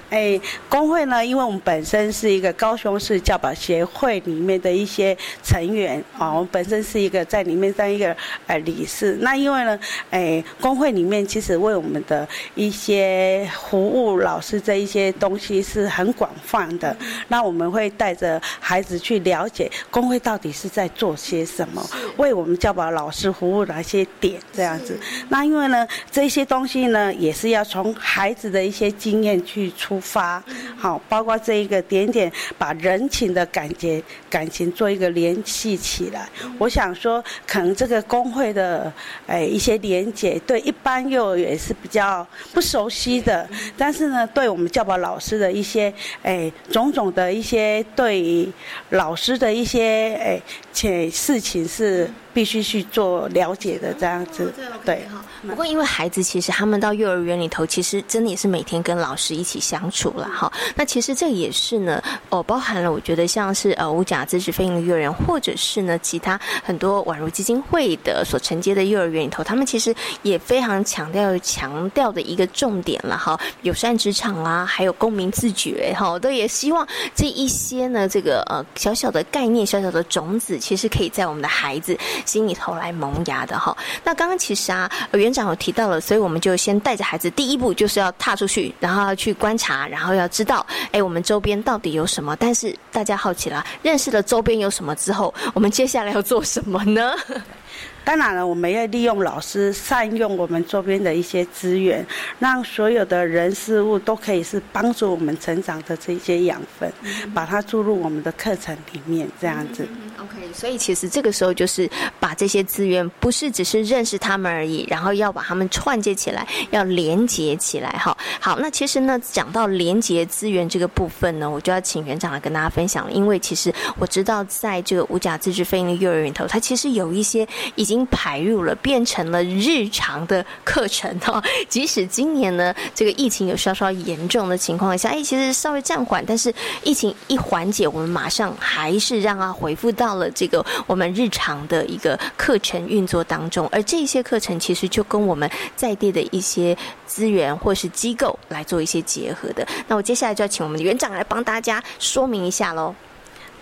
[0.09, 0.39] 哎，
[0.69, 8.15] 工会呢，因为我们本身是一个高雄市教保协会里面的一些成员啊，我们本身是一个在里面当一个
[8.45, 9.17] 呃理事。
[9.21, 9.79] 那因为呢，
[10.11, 16.95] 哎，工会里面其实为我们的一些服务老师这一些东西是很广泛的。
[17.27, 21.83] 那我们会带着孩子去了解工会到底是在做些什么，
[22.17, 24.97] 为我们教保老师服务哪些点这样子。
[25.29, 29.94] 那因为呢，这些东西呢，也是要从孩子的一些经验去出。
[29.99, 30.43] 发
[30.77, 36.29] 好，包括这一个点点，把人情的感觉、感情做一个联系起来。
[36.57, 38.91] 我想说，可能这个工会的
[39.27, 48.47] 哎一些连结，对一般幼儿园是比较不熟悉的，但是呢，对我们教保老师的一些哎种种的一些对
[48.89, 50.41] 老师的一些哎
[50.73, 52.09] 且事情是。
[52.35, 54.53] 必须去做了解的这样子，
[54.83, 55.07] 对。
[55.47, 60.51] 不过因为孩子其实他们到幼儿园里头，其实真的也是每天跟老师一起相处了哈。
[60.75, 81.97] 那其实这也是呢，哦，包含了我觉得像是呃无甲支持非营利幼儿园，或者是呢其他很多宛如基金会的所承接的幼儿园里头，他们其实也非常强调强调的一个重点了哈，友善职场啊，还有公民自觉哈，都也希望这一些呢这个呃小小的概念、小小的种子，其实可以在我们的孩子。
[82.25, 92.35] 心里头来萌芽的哈，那刚刚其实啊，原长有提到了，所以我们就先带着孩子，第一步就是要踏出去，然后要去观察，然后要知道，哎，我们周边到底有什么？
[92.37, 97.13] 但是大家好奇了，认识了周边有什么之后，我们接下来要做什么呢？
[98.05, 102.05] 当然了，我们要利用老师善用我们周边的一些资源，
[102.37, 106.93] 让所有的人事物都可以是帮助我们成长的这些养分，
[107.33, 109.87] 把它注入我们的课程里面，这样子。
[110.21, 111.89] OK，所以其实这个时候就是
[112.19, 117.89] 把这些资源，不是只是认识他们而已，然后要把他们串接起来，要连接起来。
[117.93, 127.94] 哈，好，那其实呢，讲到连接资源这个部分呢，我就要请园长来跟大家分享了，因为其实我知道在这个五甲自治非营利幼儿园头，它其实有一些已经。
[127.95, 131.41] 经排入了，变成了日常的课程哈。
[131.69, 136.53] 即使今年呢，这个疫情有稍稍严重的情况下，哎，其实稍微暂缓，但是
[136.83, 143.67] 疫情一缓解，我们马上还是让它恢复到了这个我们日常的一个课程运作当中。
[143.71, 149.65] 而这些课程其实就跟我们在地的一些资源或是机构来做一些结合的。
[149.87, 152.93] 那我接下来就要请我们的园长来帮大家说明一下喽。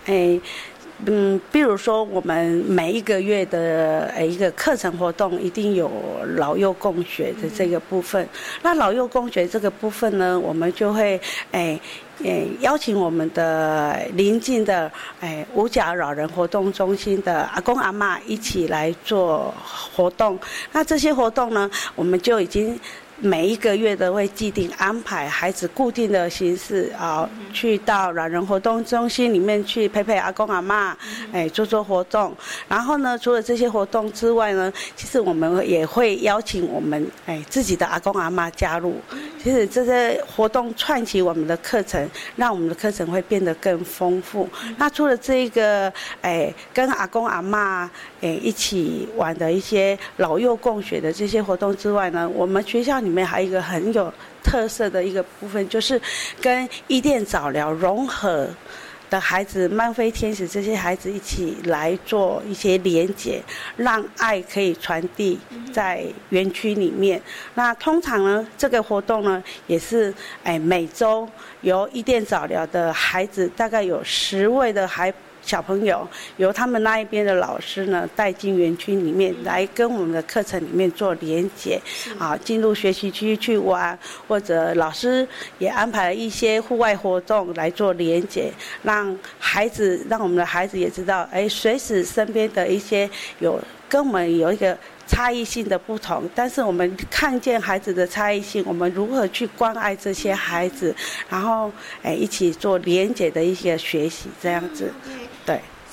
[0.06, 0.40] 哎。
[1.06, 5.92] 嗯，比如说我们每一个月的诶一个课程活动，一定有
[6.36, 8.28] 老幼共学的这个部分。
[8.62, 11.20] 那老幼共学这个部分呢，我们就会
[11.52, 11.80] 诶
[12.24, 14.90] 诶邀请我们的邻近的
[15.20, 19.54] 诶五甲老人活动中心的阿公阿妈一起来做
[19.96, 20.40] 活动。
[20.72, 22.80] 那这些活动呢，我们就已经。
[23.24, 30.94] 每一个月都会既定安排孩子固定的形式啊，去到老人活动中心里面去陪陪阿公阿妈，
[31.32, 32.36] 哎，做做活动。
[32.68, 38.98] 然后呢，除了这些活动之外呢，其实我们也会邀请我们哎自己的阿公阿妈加入。
[39.42, 42.06] 其实这些活动串起我们的课程，
[42.36, 44.50] 让我们的课程会变得更丰富。
[44.78, 53.13] 那除了这个哎跟阿公阿妈哎一起玩的一些老幼共学的这些活动之外呢，我们学校里。
[53.14, 54.12] 里面还有一个很有
[54.44, 56.02] 特色的一个部分，就是
[56.42, 58.50] 跟伊甸早疗融合
[59.08, 63.40] 的孩子、漫飞天使这些孩子一起来做一些连接，
[63.78, 65.38] 让爱可以传递
[65.72, 67.22] 在园区里面。
[67.54, 71.30] 那通常呢，这个活动呢，也是哎每周
[71.62, 75.14] 由伊甸早疗的孩子，大概有十位的孩。
[75.44, 81.80] 小朋友由他们那一边的老师呢带进园区里面来跟我们的课程里面做连接，
[82.18, 85.28] 啊，进入学习区去玩，或者老师
[85.60, 88.52] 也安排了一些户外活动来做连接，
[88.84, 94.76] 让孩子让我们的孩子也知道，哎，随时身边的一些有跟我们有一个
[95.06, 100.96] 差异性的不同，但是我们看见孩子的差异性，我们如何去关爱这些孩子，
[101.30, 104.92] 然后哎一起做连接的一些学习，这样子。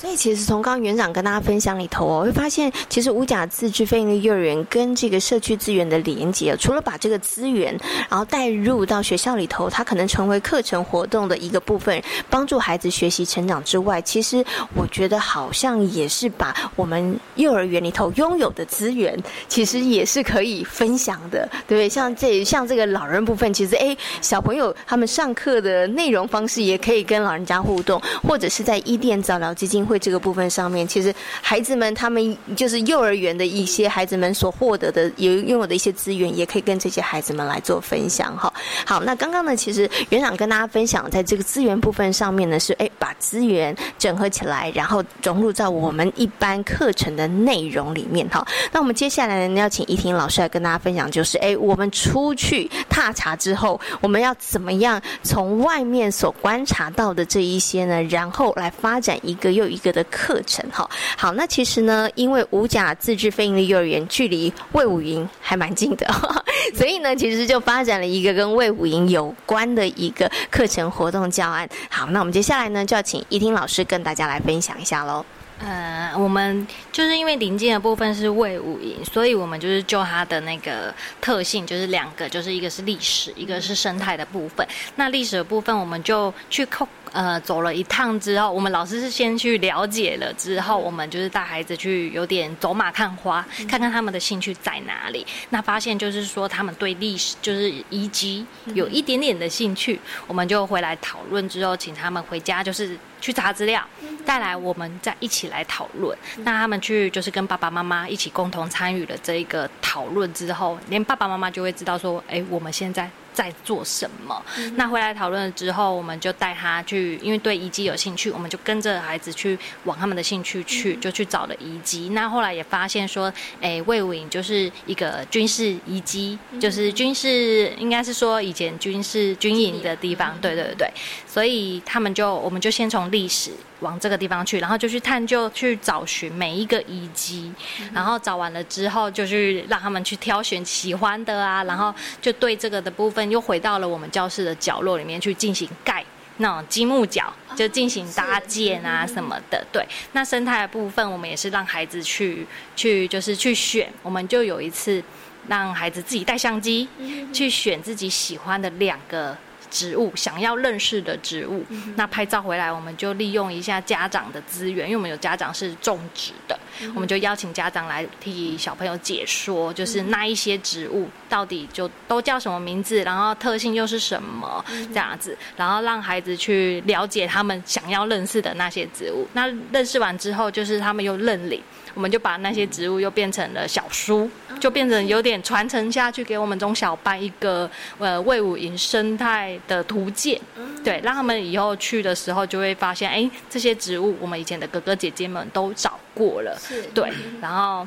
[0.01, 14.43] 所以其实从刚刚园长跟大家分享里头哦，会发现其实五甲自治非营利幼儿园跟这个社区资源的连接，除了把这个资源然后带入到学校里头，它可能成为课程活动的一个部分，帮助孩子学习成长之外，其实
[14.75, 21.87] 我觉得好像也是把我们幼儿园里头拥有的资源，其实也是可以分享的，对不对？
[21.91, 29.90] 像这像这个老人部分，其实哎，小朋友他们上课的内容方式也可以跟老人家互动，或者是在伊甸早疗基金。
[29.91, 31.13] 会这个部分上面，其实
[31.43, 38.53] 孩子们他们就是幼儿园的一些孩子们所获得的有拥有的一些资源，也可以跟这些孩子们来做分享哈。
[38.87, 48.47] 好，那刚刚呢，其实园长跟大家分享，在这个资源部分上面呢，是哎把资源整合起来，然后融入在我们一般课程的内容里面哈。
[48.71, 60.89] 那我们接下来呢，要请怡婷老师来跟大家分享，就是哎我们出去踏查之后，我们要怎么样从外面所观察到的这一些呢，然后来发展一个又一一个的课程哈。
[61.17, 66.07] 好，那其实呢，因为五甲自治非营利幼儿园距离魏武营还蛮近的，
[66.77, 71.69] 所以呢，其实就发展了一个跟魏武营有关的一个课程活动教案。
[71.89, 75.25] 好，那我们接下来呢，就要请怡婷老师跟大家来分享一下喽。
[75.63, 84.67] 呃，我们就是因为临近的部分是魏武营，所以我们就是就它的那个特性，就是两个，就是一个是历史，一个是生态的部分。
[84.97, 86.89] 那历史的部分，我们就去扣。
[87.13, 95.27] 呃，走了一趟之后，我们老师是先去了解了之后，我们就是带孩子去有点走马看花，看看他们的兴趣在哪里。
[95.51, 103.85] 那发现就是说，他们对历史就是遗迹有一点点的兴趣，我们就回来讨论之后，请他们回家就是去查资料，
[104.25, 106.17] 带来我们再一起来讨论。
[106.45, 113.11] 那他们去就是跟爸爸妈妈一起共同参与了这一个讨论之后，连爸爸妈妈就会知道说，哎，我们现在。
[113.33, 114.43] 在做什么？
[114.75, 122.11] 那回来讨论了之后，我们就带他去，因为对遗迹有兴趣，我们就跟着孩子去往他们的兴趣去，就去找了遗迹。
[122.11, 130.37] 那后来也发现说，哎，魏武营就是一个军事遗迹，就是军事，应该是说以前军事军营的地方。
[130.41, 130.93] 对对对对，
[131.27, 133.51] 所以他们就，我们就先从历史。
[133.81, 137.51] 往这个地方去，然后就去探究、去找寻每一个遗迹，
[137.95, 146.05] 然后找完了之后，就去让他们去挑选喜欢的啊，然后就对这个的部分又回到了我们教室的角落里面去进行盖
[146.37, 149.67] 那种积木角，就进行搭建啊什么的。
[149.73, 152.47] 对，那生态的部分我们也是让孩子去
[152.77, 155.03] 去就是去选，我们就有一次
[155.49, 156.89] 让孩子自己带相机
[157.33, 159.37] 去选自己喜欢的两个。
[159.71, 161.65] 植物想要认识的植物，
[161.97, 166.59] 那拍照回来，我们就利用一下家长的资源，因为我们有家长是种植的，
[166.95, 179.27] 我们就邀请家长来替小朋友解说，就是那一些植物到底就都叫什么名字，然后特性又是什么这样子，然后让孩子去了解他们想要认识的那些植物。
[179.33, 181.63] 那认识完之后，就是他们又认领。
[181.95, 184.31] 我们就把那些植物又变成了小书，
[184.61, 190.41] 就变成有点传承下去，给我们中小班一个呃魏武营生态的图鉴，
[190.85, 196.59] 对，让他们以后去的时候就会发现，哎，这些植物我们以前的哥哥姐姐们都找过了，
[196.95, 197.11] 对，
[197.41, 197.87] 然后。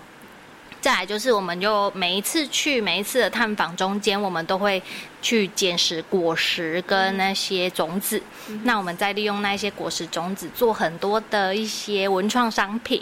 [0.84, 4.84] 再来就是，我们就每一次去每一次的探访中间，我们都会
[5.22, 8.22] 去捡拾果实跟那些种子。
[8.64, 13.02] 那我们再利用那些果实种子做很多的一些文创商品，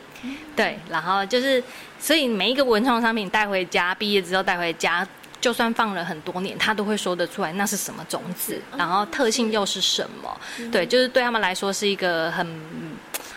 [0.56, 0.78] 对。
[0.92, 1.64] 然后就是，
[2.00, 5.08] 所以每一个文创商品带回家，毕业之后带回家，
[5.40, 10.40] 就算放了很多年，他都会说得出来那是什么种子，然后特性又是什么。
[10.72, 12.48] 对，就是对他们来说是一个很。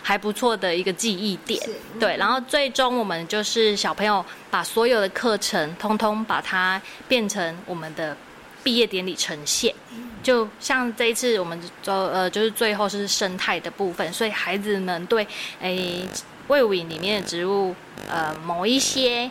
[0.07, 1.59] 还不错的一个记忆点，
[1.99, 2.15] 对。
[2.17, 8.15] 然后最终我们就是小朋友把所有的课程通通把它变成我们的
[8.63, 9.73] 毕业典礼呈现。
[10.21, 15.27] 就像这一次我们就呃就是最后是生态的部分，所以孩子们对
[15.59, 16.07] 诶
[16.49, 17.73] 魏武营里面的植物
[18.07, 19.27] 呃某一些，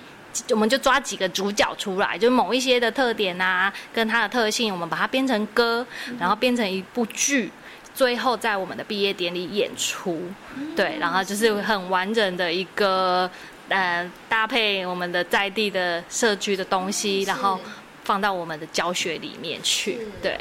[0.51, 5.87] 我们就抓几个主角出来，就某一些的特点啊跟它的特性，我们把它编成歌，
[6.18, 7.53] 然后编成一部剧。
[7.95, 10.20] 最后在我们的毕业典礼演出，
[10.74, 13.30] 对，然后就是很完整的一个，
[13.68, 17.61] 呃，搭配我们的在地的社区的东西，然后
[18.03, 20.38] 放到我们的教学里面去，对。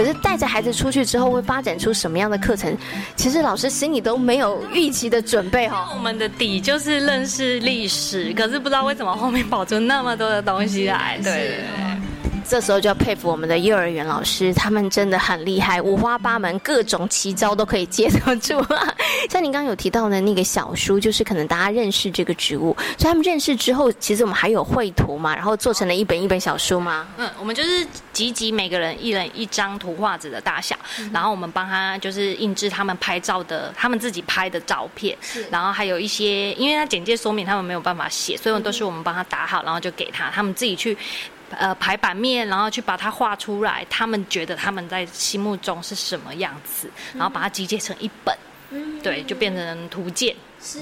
[0.00, 2.74] 可是带着孩子出去之后，会发展出什么样的课程？
[3.16, 5.90] 其实老师心里都没有预期的准备哈。
[5.94, 12.00] 我们的底就是认识历史，可是不知道为什么后面跑出那么多的东西来，对对对。
[12.50, 18.60] 这时候就要佩服我们的幼儿园老师，他们真的很厉害，五花八门，各种奇招都可以接得住。
[19.30, 27.06] 像您刚刚有提到的那个小书，就是可能大家认识这个植物，所以他们认识之后，其实我们还有绘图嘛，然后做成了一本一本小书吗？
[27.18, 30.74] 嗯，我们就是集集每个人一人一张图画纸的大小，
[31.12, 35.16] 然后我们帮他就是印制他们拍照的，他们自己拍的照片，
[35.52, 40.98] 然后还有一些，因为他简介说明他们没有办法写，所以都是我们帮他打好，然后就给他，他们自己去。
[41.50, 48.36] 呃，排版面，然后去把它画出来，他们觉得他们在心目中是什么样子，然后把它集结成一本，
[49.02, 50.34] 对，就变成图鉴。
[50.62, 50.78] 是。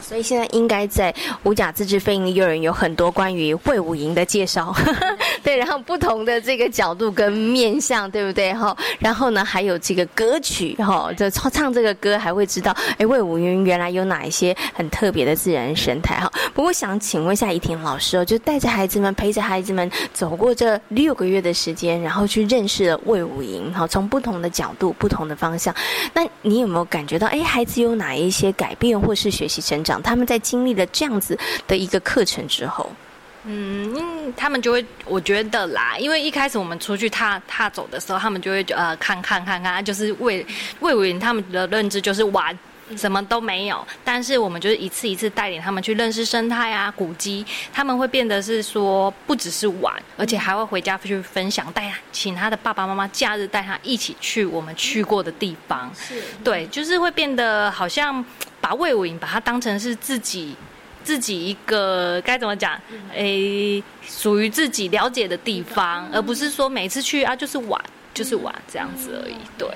[0.00, 4.74] 所以现在应该在五甲自治非营利幼儿园有很多关于魏武营的介绍，
[5.42, 8.76] 对，然后不同的这个角度跟面向，对不对哈？
[8.98, 16.30] 然后呢，还有这个歌曲哈，就唱唱这个歌还会知道，哎，魏武营原来有哪一些很特别的自然生态哈。
[16.54, 25.74] 不过想请问一下怡婷老师哦，就带着孩子们陪着孩子们走过这六个月的时间，然后去认识了魏武营哈，从不同的角度、不同的方向，
[26.12, 29.89] 那你有没有感觉到哎，孩子有哪一些改变或是学习成长？
[30.02, 32.92] 他们在经历了这样子的一个课程之后，
[33.44, 40.46] 嗯，他们就会，我觉得啦，因为一开始我们出去踏踏走的时候，他们就会呃看看看看，就是为
[40.80, 42.56] 为为他们的认知就是玩。
[42.96, 43.86] 什么都没有。
[44.04, 55.90] 但是我们就是一次一次带领他们去认识生态啊、古迹，他们会变得是说不只是玩，而且还会回家去分享，带请他的爸爸妈妈假日带他一起去我们去过的地方。
[55.94, 58.24] 是，对，就是会变得好像。
[58.62, 60.54] 把魏武营把它当成是自己
[61.02, 62.78] 自己一个该怎么讲？
[63.14, 67.82] 诶，属于自己了解的地方，而不是说每次去啊就是玩，
[68.12, 69.34] 就是玩这样子而已。
[69.56, 69.66] 对。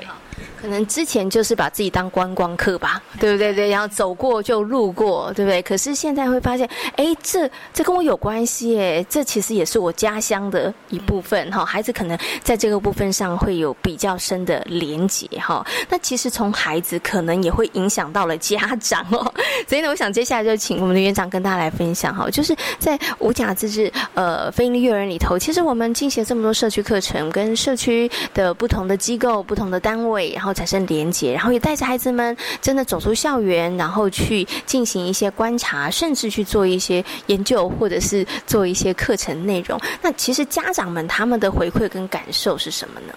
[0.64, 3.52] 可能之前就是把自己当观光客吧，对不对？
[3.52, 5.60] 对，然后走过就路过，对不对？
[5.60, 11.66] 可是现在会发现，哎，这这跟我有关系，哎，这其实也是我家乡的一部分，哈。
[11.66, 15.62] 孩子可能在这个部分上会有比较深的连结，哈。
[15.90, 19.30] 那其实从孩子可能也会影响到了家长哦。
[19.68, 30.53] 所以呢，我想接下来就请我们的园长跟大家来分享，哈，就是在五甲自治呃非营利幼儿园里头，其实我们进行了这么多社区课程，跟社区的不同的机构、不同的单位，然后。
[30.54, 39.78] 产生连结，然后也带着孩子们真的走出校园，然后去进行一些观察，甚至去做一些研究，或者是做一些课程内容。
[40.00, 43.14] 那其实家长们他们的回馈跟感受是什么呢？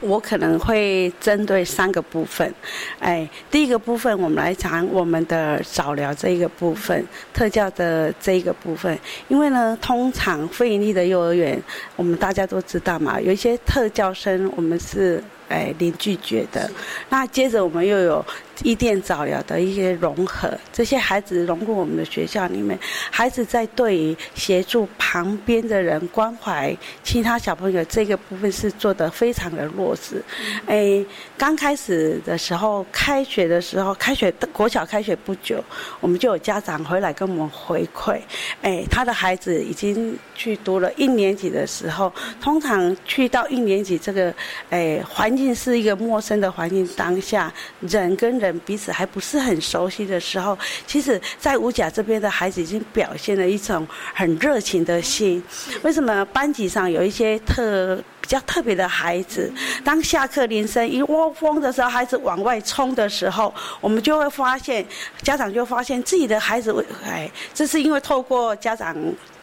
[0.00, 2.52] 我可能会针对三个部分，
[2.98, 11.62] 哎，第一个部分我们来讲我们的早疗这一个部分，特教的这一个部分，因为呢，通常非盈利的幼儿园，
[11.94, 15.22] 我们大家都知道嘛，有一些特教生，我们是。
[15.52, 16.68] 哎，零拒绝的。
[17.10, 18.24] 那接着我们又有
[18.64, 22.78] 伊甸早疗的一些融合，这些孩子融入我们的学校里面，
[23.10, 30.22] 孩子在对于协助旁边的人关怀其他小朋友这个部分是做的非常的落实。
[30.66, 31.04] 哎，
[31.38, 35.62] 刚开始的时候，开学的时候，开学国小开学不久，
[36.00, 38.18] 我们就有家长回来跟我们回馈，
[38.62, 44.34] 哎，他的孩子已经去读了一年级的时候，通常去到一年级这个
[44.70, 45.42] 哎环境。
[45.54, 55.42] 是一个陌生的环境，当下人跟人彼此还不是很熟悉的时候，其实，在五甲这边的孩子已经表现了一种很热情的心。
[55.82, 59.52] 为什么班级上有一些特比较特别的孩子，
[59.84, 64.84] 当下课铃声一窝蜂的时候，孩子往外冲的时候，我们就会发现，
[65.22, 66.74] 家长就发现自己的孩子，
[67.04, 68.96] 哎，这是因为透过家长。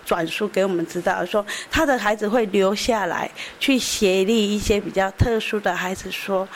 [0.05, 3.30] 转述给我们知道，说他的孩子会留下来
[3.60, 6.47] 去协力一些比较特殊的孩子，说。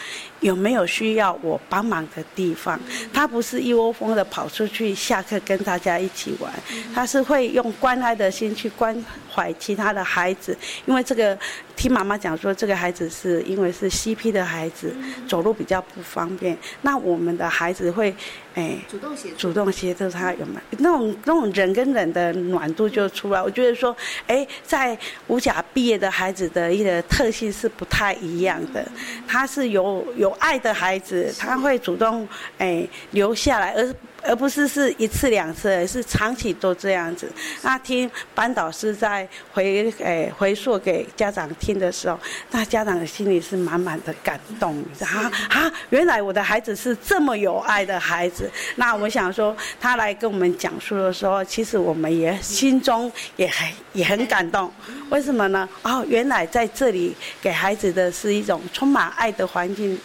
[0.44, 2.80] 有没有需要我帮忙的地方？
[3.14, 6.54] 他不是一窝蜂的跑出去下课跟大家一起玩，
[6.94, 8.94] 他是会用关爱的心去关
[9.34, 10.56] 怀其他的孩子。
[10.86, 11.38] 因为这个
[11.78, 14.94] 听妈妈讲说，这个孩子是因为是 CP 的孩子，
[15.26, 16.58] 走路比较不方便。
[16.82, 18.14] 那我们的孩子会
[18.54, 23.42] 哎主动协主动协助他，有没有那种那种人跟人的暖度就出来？
[23.42, 23.96] 我觉得说，
[24.28, 28.86] 哎，在五甲毕业的孩子的一个特性是不太一样的，
[29.26, 30.33] 他是有有。
[30.40, 32.28] 爱的孩子，他会主动
[32.58, 37.30] 哎留下来，而而不是是一次两次，而是长期都这样子。
[37.62, 42.18] 那听班导师在回哎回溯给家长听的时候，
[42.52, 45.72] 那家长的心里是满满的感动啊啊！
[45.90, 48.50] 原来我的孩子是这么有爱的孩子。
[48.78, 54.72] 那我想说，他来跟我们讲述的时候，其实我们也心中也很也很感动。
[55.10, 55.68] 为什么呢？
[55.82, 60.00] 哦，原来在这里给孩子的是一种充满爱的环境。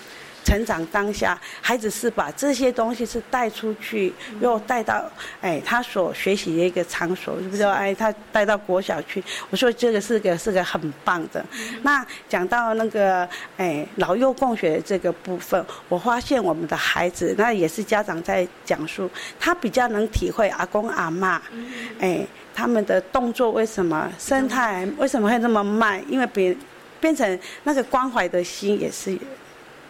[0.49, 5.05] 成长当下，孩子是把这些东西是带出去，又带到
[5.43, 7.63] 哎他所学习的一个场所，是不是？
[7.65, 9.23] 哎，他带到国小去。
[9.51, 11.45] 我说这个是个是个很棒的。
[11.83, 13.29] 那讲到那个
[13.59, 21.43] 哎老幼共学这个部分，我发现我们的孩子，那也是家长在讲述，他比较能体会阿公阿妈，
[22.01, 26.03] 哎他们的动作为什么生态为什么会那么慢？
[26.09, 26.57] 因为别
[26.99, 29.19] 变成那个关怀的心也是。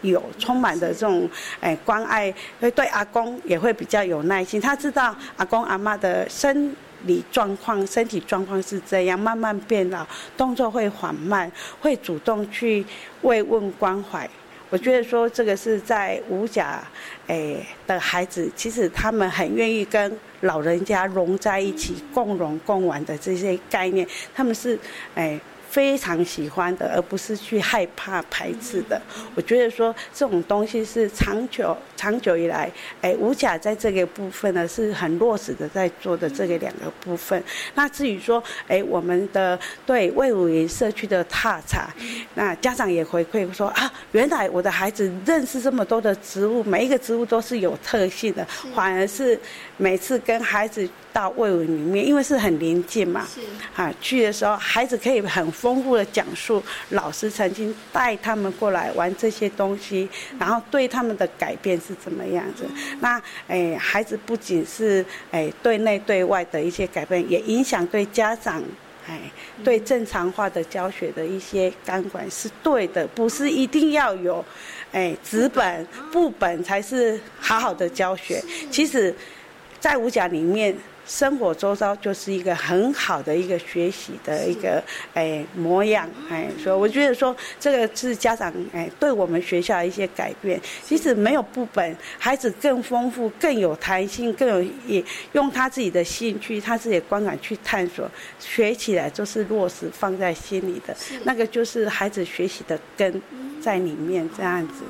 [0.03, 1.28] 有充满的这种
[1.61, 4.61] 哎关爱，会对阿公也会比较有耐心。
[4.61, 6.74] 他知道阿公阿妈的生
[7.05, 12.84] 理状况、身体状况是这样，慢慢变老，动作会缓慢，会主动去
[13.22, 14.28] 慰问关怀。
[14.70, 16.80] 我觉得说这个是在五甲，
[17.26, 24.78] 诶的孩子，其实他们很愿意跟老人家融在一起，共融共玩的这些概念，他们是
[25.14, 25.40] 诶。
[25.71, 29.01] 非常喜欢的，而不是去害怕排斥的。
[29.35, 32.71] 我觉得说这种东西是长久、长久以来，
[33.03, 37.43] 哎，五甲在这个部分呢是很落实的在做的这个两个部分。
[37.75, 41.89] 那至于说，哎，我们的对魏武营社区的踏查，
[42.35, 49.39] 那家长也回馈说啊，原来我的孩子认识这么多的植物，每一个植物都是有特性的，反而是
[49.77, 50.89] 每次跟孩子。
[51.19, 53.41] 到魏文里面，因为是很临近嘛，是
[53.75, 60.09] 啊，去的时候孩子可以很丰富的讲述老师曾经带他们过来玩这些东西，
[60.39, 62.64] 然后对他们的改变是怎么样子。
[63.01, 68.62] 那诶，孩子不仅是诶对内对外的一些改变，也影响对家长
[69.09, 69.19] 哎
[69.64, 74.45] 对正常化的教学的一些监管是对的，不是一定要有
[74.93, 78.41] 哎纸本、副本才是好好的教学。
[78.71, 79.12] 其实，
[79.81, 80.73] 在五甲里面。
[81.09, 84.81] 生活周遭就是一个很好的一个学习的一个
[85.15, 90.61] 哎模样，哎，所以我觉得说这个是家长哎对我们学校一些改变。
[90.85, 95.03] 其实没有部本，孩子更丰富、更有弹性、更有也
[95.33, 100.95] 用他自己的兴趣、他自己的观感去探索，学起来就是落实放在心里的，
[101.25, 103.23] 那个就是孩子学习的根
[103.63, 104.85] 在里面这样子，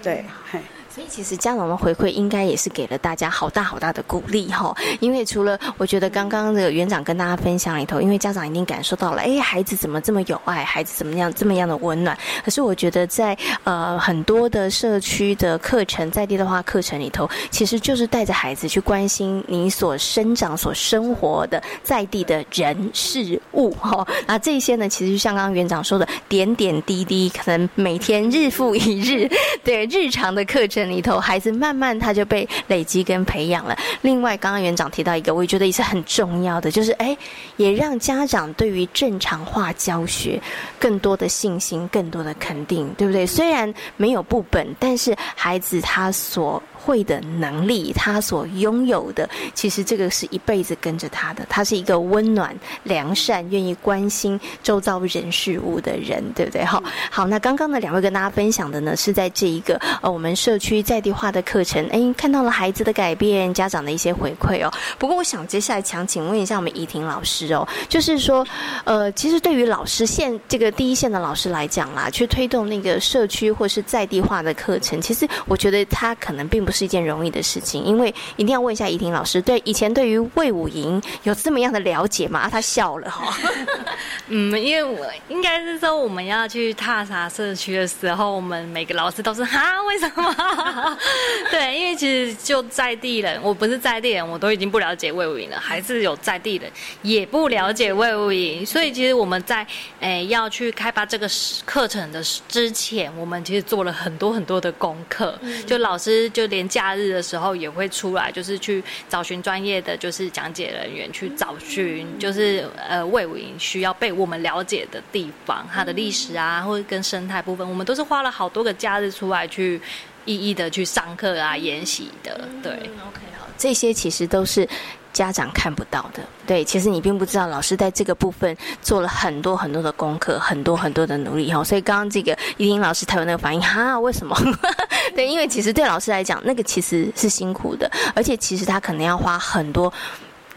[0.00, 0.60] 对，嘿。
[0.96, 12.16] 所以其实家长的回馈应该也是给了大家好大好大的鼓励哈，因为除了我觉得刚刚的园长跟大家分享里头，因为家长一定感受到了，哎，孩子怎么这么有爱，孩子怎么样这么样的温暖。
[12.42, 24.08] 可是我觉得在呃很多的社区的课程在地的话课程里头，其实就是带着孩子去关心你所生长、所生活的在地的人事物哈。
[24.26, 29.28] 那这些呢，其实就像刚刚园长说的，点点滴滴，可能每天日复一日，
[29.62, 30.85] 对日常的课程。
[30.88, 33.76] 里头孩子慢慢他就被累积跟培养了。
[34.02, 37.16] 另外，刚刚园长提到一个，我也觉得也是很重要的，就是哎，
[37.56, 40.40] 也让家长对于正常化教学
[40.78, 43.26] 更多的信心，更多的肯定，对不对？
[43.26, 46.62] 虽然没有部本，但是孩子他所。
[46.86, 51.44] 会的能力，他所拥有的，其实这个是一辈子跟着他的。
[51.48, 56.64] 他是一个温暖、良善、愿意关心周遭人事物的人，对不对？
[56.64, 56.80] 好，
[57.10, 57.26] 好。
[57.26, 64.72] 那刚刚呢两位跟大家分享的呢，是在这一个呃我们社区在地化的课程，哎，看到了孩子的改变，家长的一些回馈哦。
[64.96, 68.46] 不过，我想接下来想请问一下我们怡婷老师哦，就是说，
[68.84, 76.75] 呃，其实对于老师现这个第一线的老师来讲啦，去推动那个社区或是在地化的课程，其实我觉得他可能并不是。
[76.76, 82.50] 是一件容易的事情，因为一定要问一下怡婷老师，对以前对于魏武营有这么样的了解吗？
[82.50, 83.34] 他笑了哈。
[84.28, 90.98] 嗯，因为我应该是说我们要去踏查社区的时候，我们每个老师都是哈，为什么？
[91.50, 96.70] 对，因为其实就在地人，我不是在地人，我都已经不了解魏武营了，还是有在地人
[97.00, 99.66] 也不了解魏武营，所以其实我们在
[100.00, 101.26] 诶要去开发这个
[101.64, 106.65] 课程的之前，我们其实做了很多很多的功课，就老师就连。
[106.68, 119.80] 假日的时候也会出来，就是去找寻专业的，就是讲解人员去找寻，就是呃魏武营需要被我们了解的地方，它的历史啊，或者跟生态部分，我们都是花了好多个假日出来去
[120.24, 122.48] 一一的去上课啊、研习的。
[122.62, 124.68] 对，OK，好，这些其实都是。
[125.16, 131.64] 家长看不到的，对，其实你并不知道，老师在这个部分做了很多很多的功课，很多很多的努力哈。
[131.64, 134.36] 所以刚刚这个依林老师他有那个反应，哈，为什么？
[135.16, 139.90] 对，因为其实对老师来讲，那个其实是辛苦的，而且其实他可能要花很多。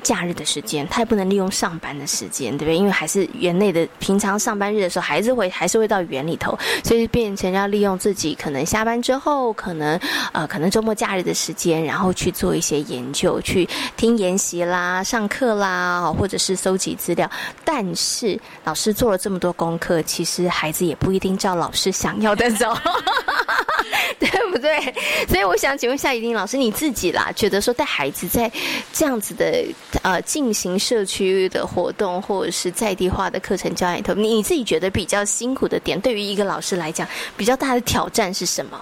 [0.03, 2.75] 假日的时间，他也不能利用上班的时间，对不对？
[2.75, 9.99] 因为还是园内的平常上班日的时候，还是会还是会到园里头，所以变成要利用自己可能下班之后，可能
[10.31, 17.29] 呃，可能周末假日的时间，然后去做一些研究，去听研习啦、上课啦，或者是搜集资料。
[17.63, 22.75] 但是老师做了这么多功课，其实孩子也不一定照老师想要的走，
[24.51, 24.77] 不对？
[25.27, 28.51] 所以我想请问一下，怡丁老师，你自己啦，觉得说带孩子在
[28.91, 29.65] 这样子的。
[30.01, 38.79] 呃，进行社区的活动或者是在地化的课程教里头，你你自己觉得比较辛苦的点，对于一个老师来讲，比较大的挑战是什么？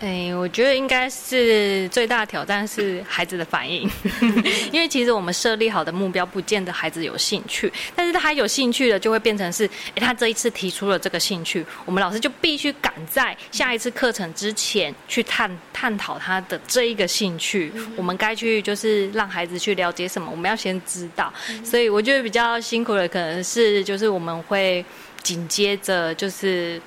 [0.00, 3.86] 哎，我觉得应该是最大的挑战是孩子的反应，
[4.72, 21.30] 因为其实我们设立好的目标不见得孩子有兴趣，但是他有兴趣的就会变成是，哎，他这一次提出了这个兴趣，我们老师就必须赶在下一次课程之前去探探讨他的这一个兴趣，我们该去就是让孩子去了解什么，我们要先知道，
[21.62, 24.82] 所以我觉得比较辛苦的可能是就是我们会
[25.22, 26.80] 紧接着就是。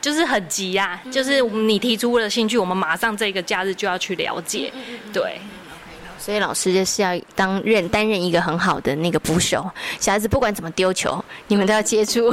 [0.00, 4.72] 就是很急呀，就是你提出了兴趣，我们马上这个假日就要去了解，
[5.12, 5.40] 对。
[6.20, 9.68] 所以老师就是要当任担任一个很好的那个捕手，
[9.98, 12.32] 小孩子不管怎么丢球，你们都要接住，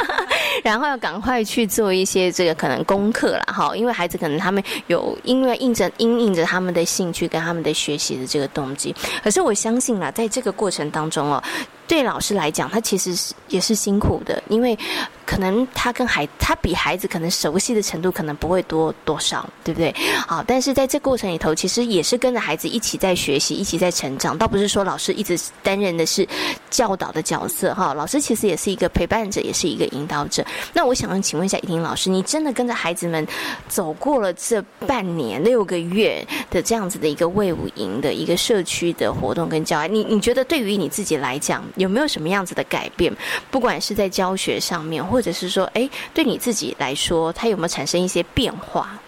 [0.64, 11.42] 然后要赶快去做一些这个可能功课了哈，因为孩子可能他们有因为印着因应着他们的兴趣跟他们的学习的这个动机，可是我相信啦，在这个过程当中哦。
[11.86, 14.78] 对老师来讲，他其实是也是辛苦的，因为
[15.26, 19.92] 可能他跟孩他比孩子可能熟悉的程度可能不会多多少，对不对？
[20.28, 26.26] 好，但是在这过程里头，其实也是跟着孩子一起在学习，一起在成长，倒不是说老师一直担任的是
[26.70, 27.92] 教导的角色哈。
[27.92, 30.42] 老师其实也是一个陪伴者，也是一个引导者。
[30.72, 33.26] 那我想请问一下怡婷老师，你真的跟着孩子们
[33.68, 41.62] 走过了这半年六个月的这样子的一个魏武营的一个社区的活动跟教育，你你觉得对于你自己来讲？
[41.76, 43.14] 有没有什么样子的改变？
[43.50, 48.98] 不管是在教学上面，或者是说，哎，对你自己来说，它有没有产生一些变化？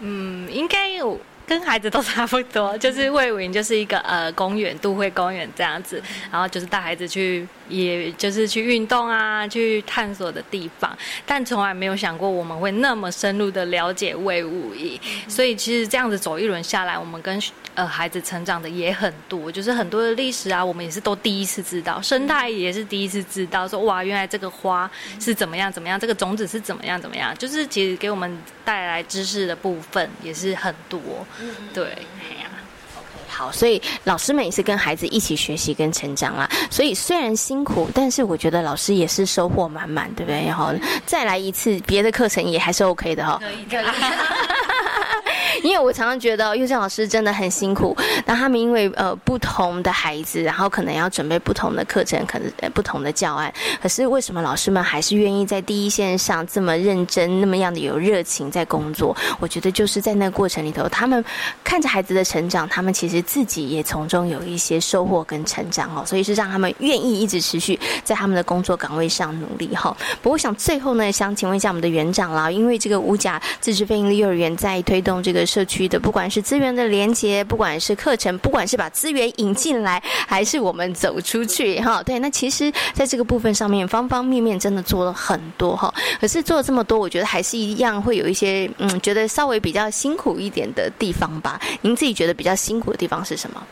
[0.00, 1.18] 嗯，应该有。
[1.50, 10.96] 跟孩子都差不多， 就是魏武营就是一个呃公园，都会公园这样子，然后就是带孩子去，也就是去运动啊，去探索的地方，
[11.26, 14.96] 但从来没有想过我们会那么深入的了解魏武营，
[15.26, 17.42] 所以其实这样子走一轮下来，我们跟
[17.74, 24.88] 呃孩子成长的也很多，就是很多的历史啊，我们也是都第一次知道，生态也是第一次知道，说哇，原来这个花
[25.18, 31.00] 是怎么样怎么样，这个种子是怎么样怎么样，就是其实给我们带来知识的部分也是很多。
[31.72, 32.50] 对，哎呀
[33.28, 36.46] 好，所以老师们也是跟孩子一起学习跟成长啦。
[36.70, 40.44] 所以虽然辛苦，但是我觉得老师也是收获满满，对不对？
[40.44, 40.74] 然后
[41.06, 43.40] 再来一次别的课程也还是 OK 的哈。
[43.40, 43.84] 可以，可以。
[45.62, 53.52] 因为我常常觉得幼教老师真的很辛苦，那他们因为呃不同的孩子，然后可能要准备不同的课程，可能不同的教案。
[53.82, 59.16] 可是为什么老师们还是愿意在第一线上这么认真，那么样的有热情在工作？
[59.38, 61.22] 我觉得就是在那个过程里头，他们
[61.64, 69.96] 看着孩子的成长，他们其实自己也从中有一些收获跟成长哦，所以是让他们愿意一直持续在他们的工作岗位上努力哈。
[70.22, 75.40] 不过想最后呢，想请问一下我们的园长啦，因为这个五甲自治非营利幼儿园在推推动这个。
[75.50, 85.92] 社区的，不管是资源的连接，不管是课程，不管是把资源引进来，还是我们走出去，哈，对，那其实在这个部分上面，方方面面真的做了很多，哈。
[86.20, 91.58] 可是做了这么多，我觉得还是一样会有一些，嗯，觉得稍微比较辛苦一点的地方吧。
[91.80, 93.66] 您自己觉得比较辛苦的地方是什么？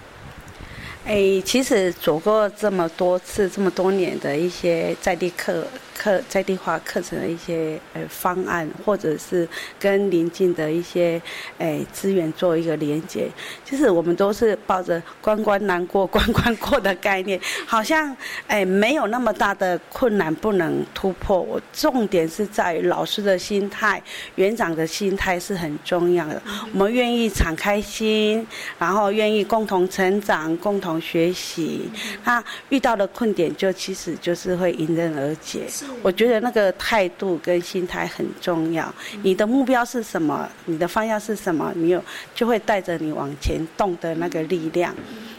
[1.04, 5.64] 哎，其实走过这么多次、这么多年的一些在地课。
[5.98, 9.46] 课在地化课程的一些呃方案，或者是
[9.78, 11.20] 跟邻近的一些
[11.58, 13.28] 诶资源做一个连接，
[13.64, 21.40] 就是我们都是抱着关关难过关关过的概念，好像诶没有那么大的困难不能突破。
[21.40, 24.00] 我重点是在于老师的心态，
[24.36, 26.40] 园长的心态是很重要的。
[26.72, 28.46] 我们愿意敞开心，
[28.78, 31.90] 然后愿意共同成长、共同学习。
[32.24, 35.62] 那遇到的困点就其实就是会迎刃而解。
[36.02, 38.92] 我觉得那个态度跟心态很重要。
[39.22, 40.48] 你的目标是什么？
[40.66, 41.72] 你的方向是什么？
[41.74, 42.02] 你有
[42.34, 44.94] 就会带着你往前动的那个力量。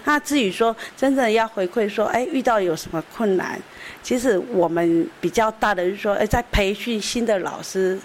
[0.05, 3.59] 那至于说真正要回馈说，哎，遇到有什么困难，
[4.01, 7.99] 其实我们比较大的就是说，哎，在培训新的老师。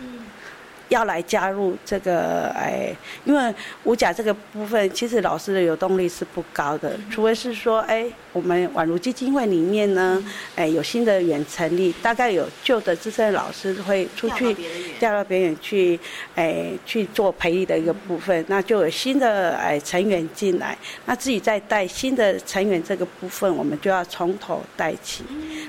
[0.95, 10.25] 要来加入这个哎，因为五甲这个部分，其实老师的流动力是不高的，除非是说哎，我们宛如基金会里面呢，
[10.55, 14.57] 哎有新的远成立，大概有旧的资深老师会出去
[15.01, 15.99] 调到别人去，
[16.37, 25.25] 哎去做培育的一个部分，那就有新的哎成员进来，那自己再带新的成员这个部分，我们就要从头带起。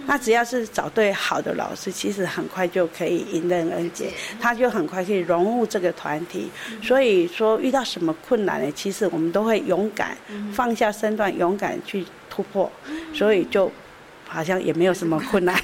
[0.06, 6.50] 那只要是找对好的老师，其实很快就可以迎刃而解，他就很快可以融入这个团体。
[6.84, 8.72] 所以说遇到什么困难呢？
[8.76, 10.18] 其实我们都会勇敢
[10.54, 12.70] 放下身段，勇敢去突破，
[13.14, 13.72] 所以就
[14.28, 15.56] 好像也没有什么困难。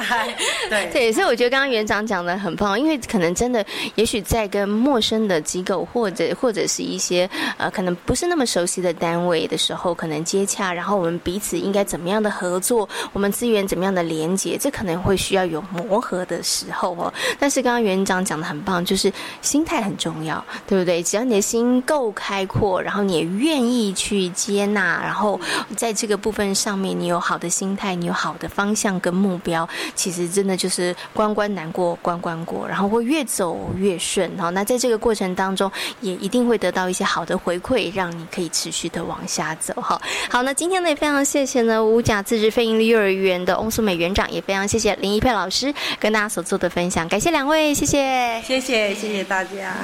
[0.68, 17.12] 对对，所以我觉得刚刚园长讲的很棒，因为可能真的，也许在跟陌生的机构或者或者是一些呃，可能不是那么熟悉的单位的时候，可能接洽，然后我们彼此应该怎么样的合作，我们资源怎么样的连接，这可能会需要有磨合的时候哦。
[17.38, 21.02] 但是刚刚园长讲的很棒，就是心态很重要，对不对？
[21.02, 25.40] 只要你的心够开阔，然后你也愿意去接纳，然后
[25.76, 29.68] 在这个部分上面，你有好的心态，你有好的方向跟目标。
[29.94, 34.50] 其实真的就是关关难过关关过，然后会越走越顺哈。
[34.50, 35.70] 那在这个过程当中，
[36.00, 40.00] 也一定会得到一些好的回馈，让你可以持续的往下走哈。
[40.30, 49.74] 好，那今天呢也非常谢谢呢五甲自治非营利幼儿园的翁素美园长，也非常谢谢林一佩老师跟大家所做的分享，感谢两位，谢谢，谢谢，谢谢大家。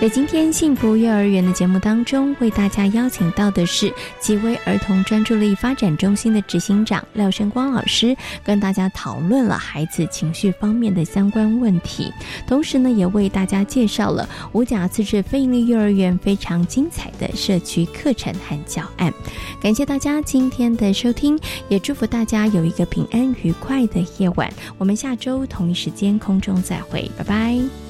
[0.00, 12.10] 在今天幸福幼儿园的节目当中，为大家邀请到的是极微儿童专注力发展中心的执行长廖生光老师，跟大家讨论了孩子情绪方面的相关问题，
[12.46, 19.12] 同时呢，也为大家介绍了五甲自治非营利幼儿园非常精彩的社区课程和教案。
[19.60, 21.38] 感谢大家今天的收听，
[21.68, 24.50] 也祝福大家有一个平安愉快的夜晚。
[24.78, 27.89] 我们下周同一时间空中再会，拜拜。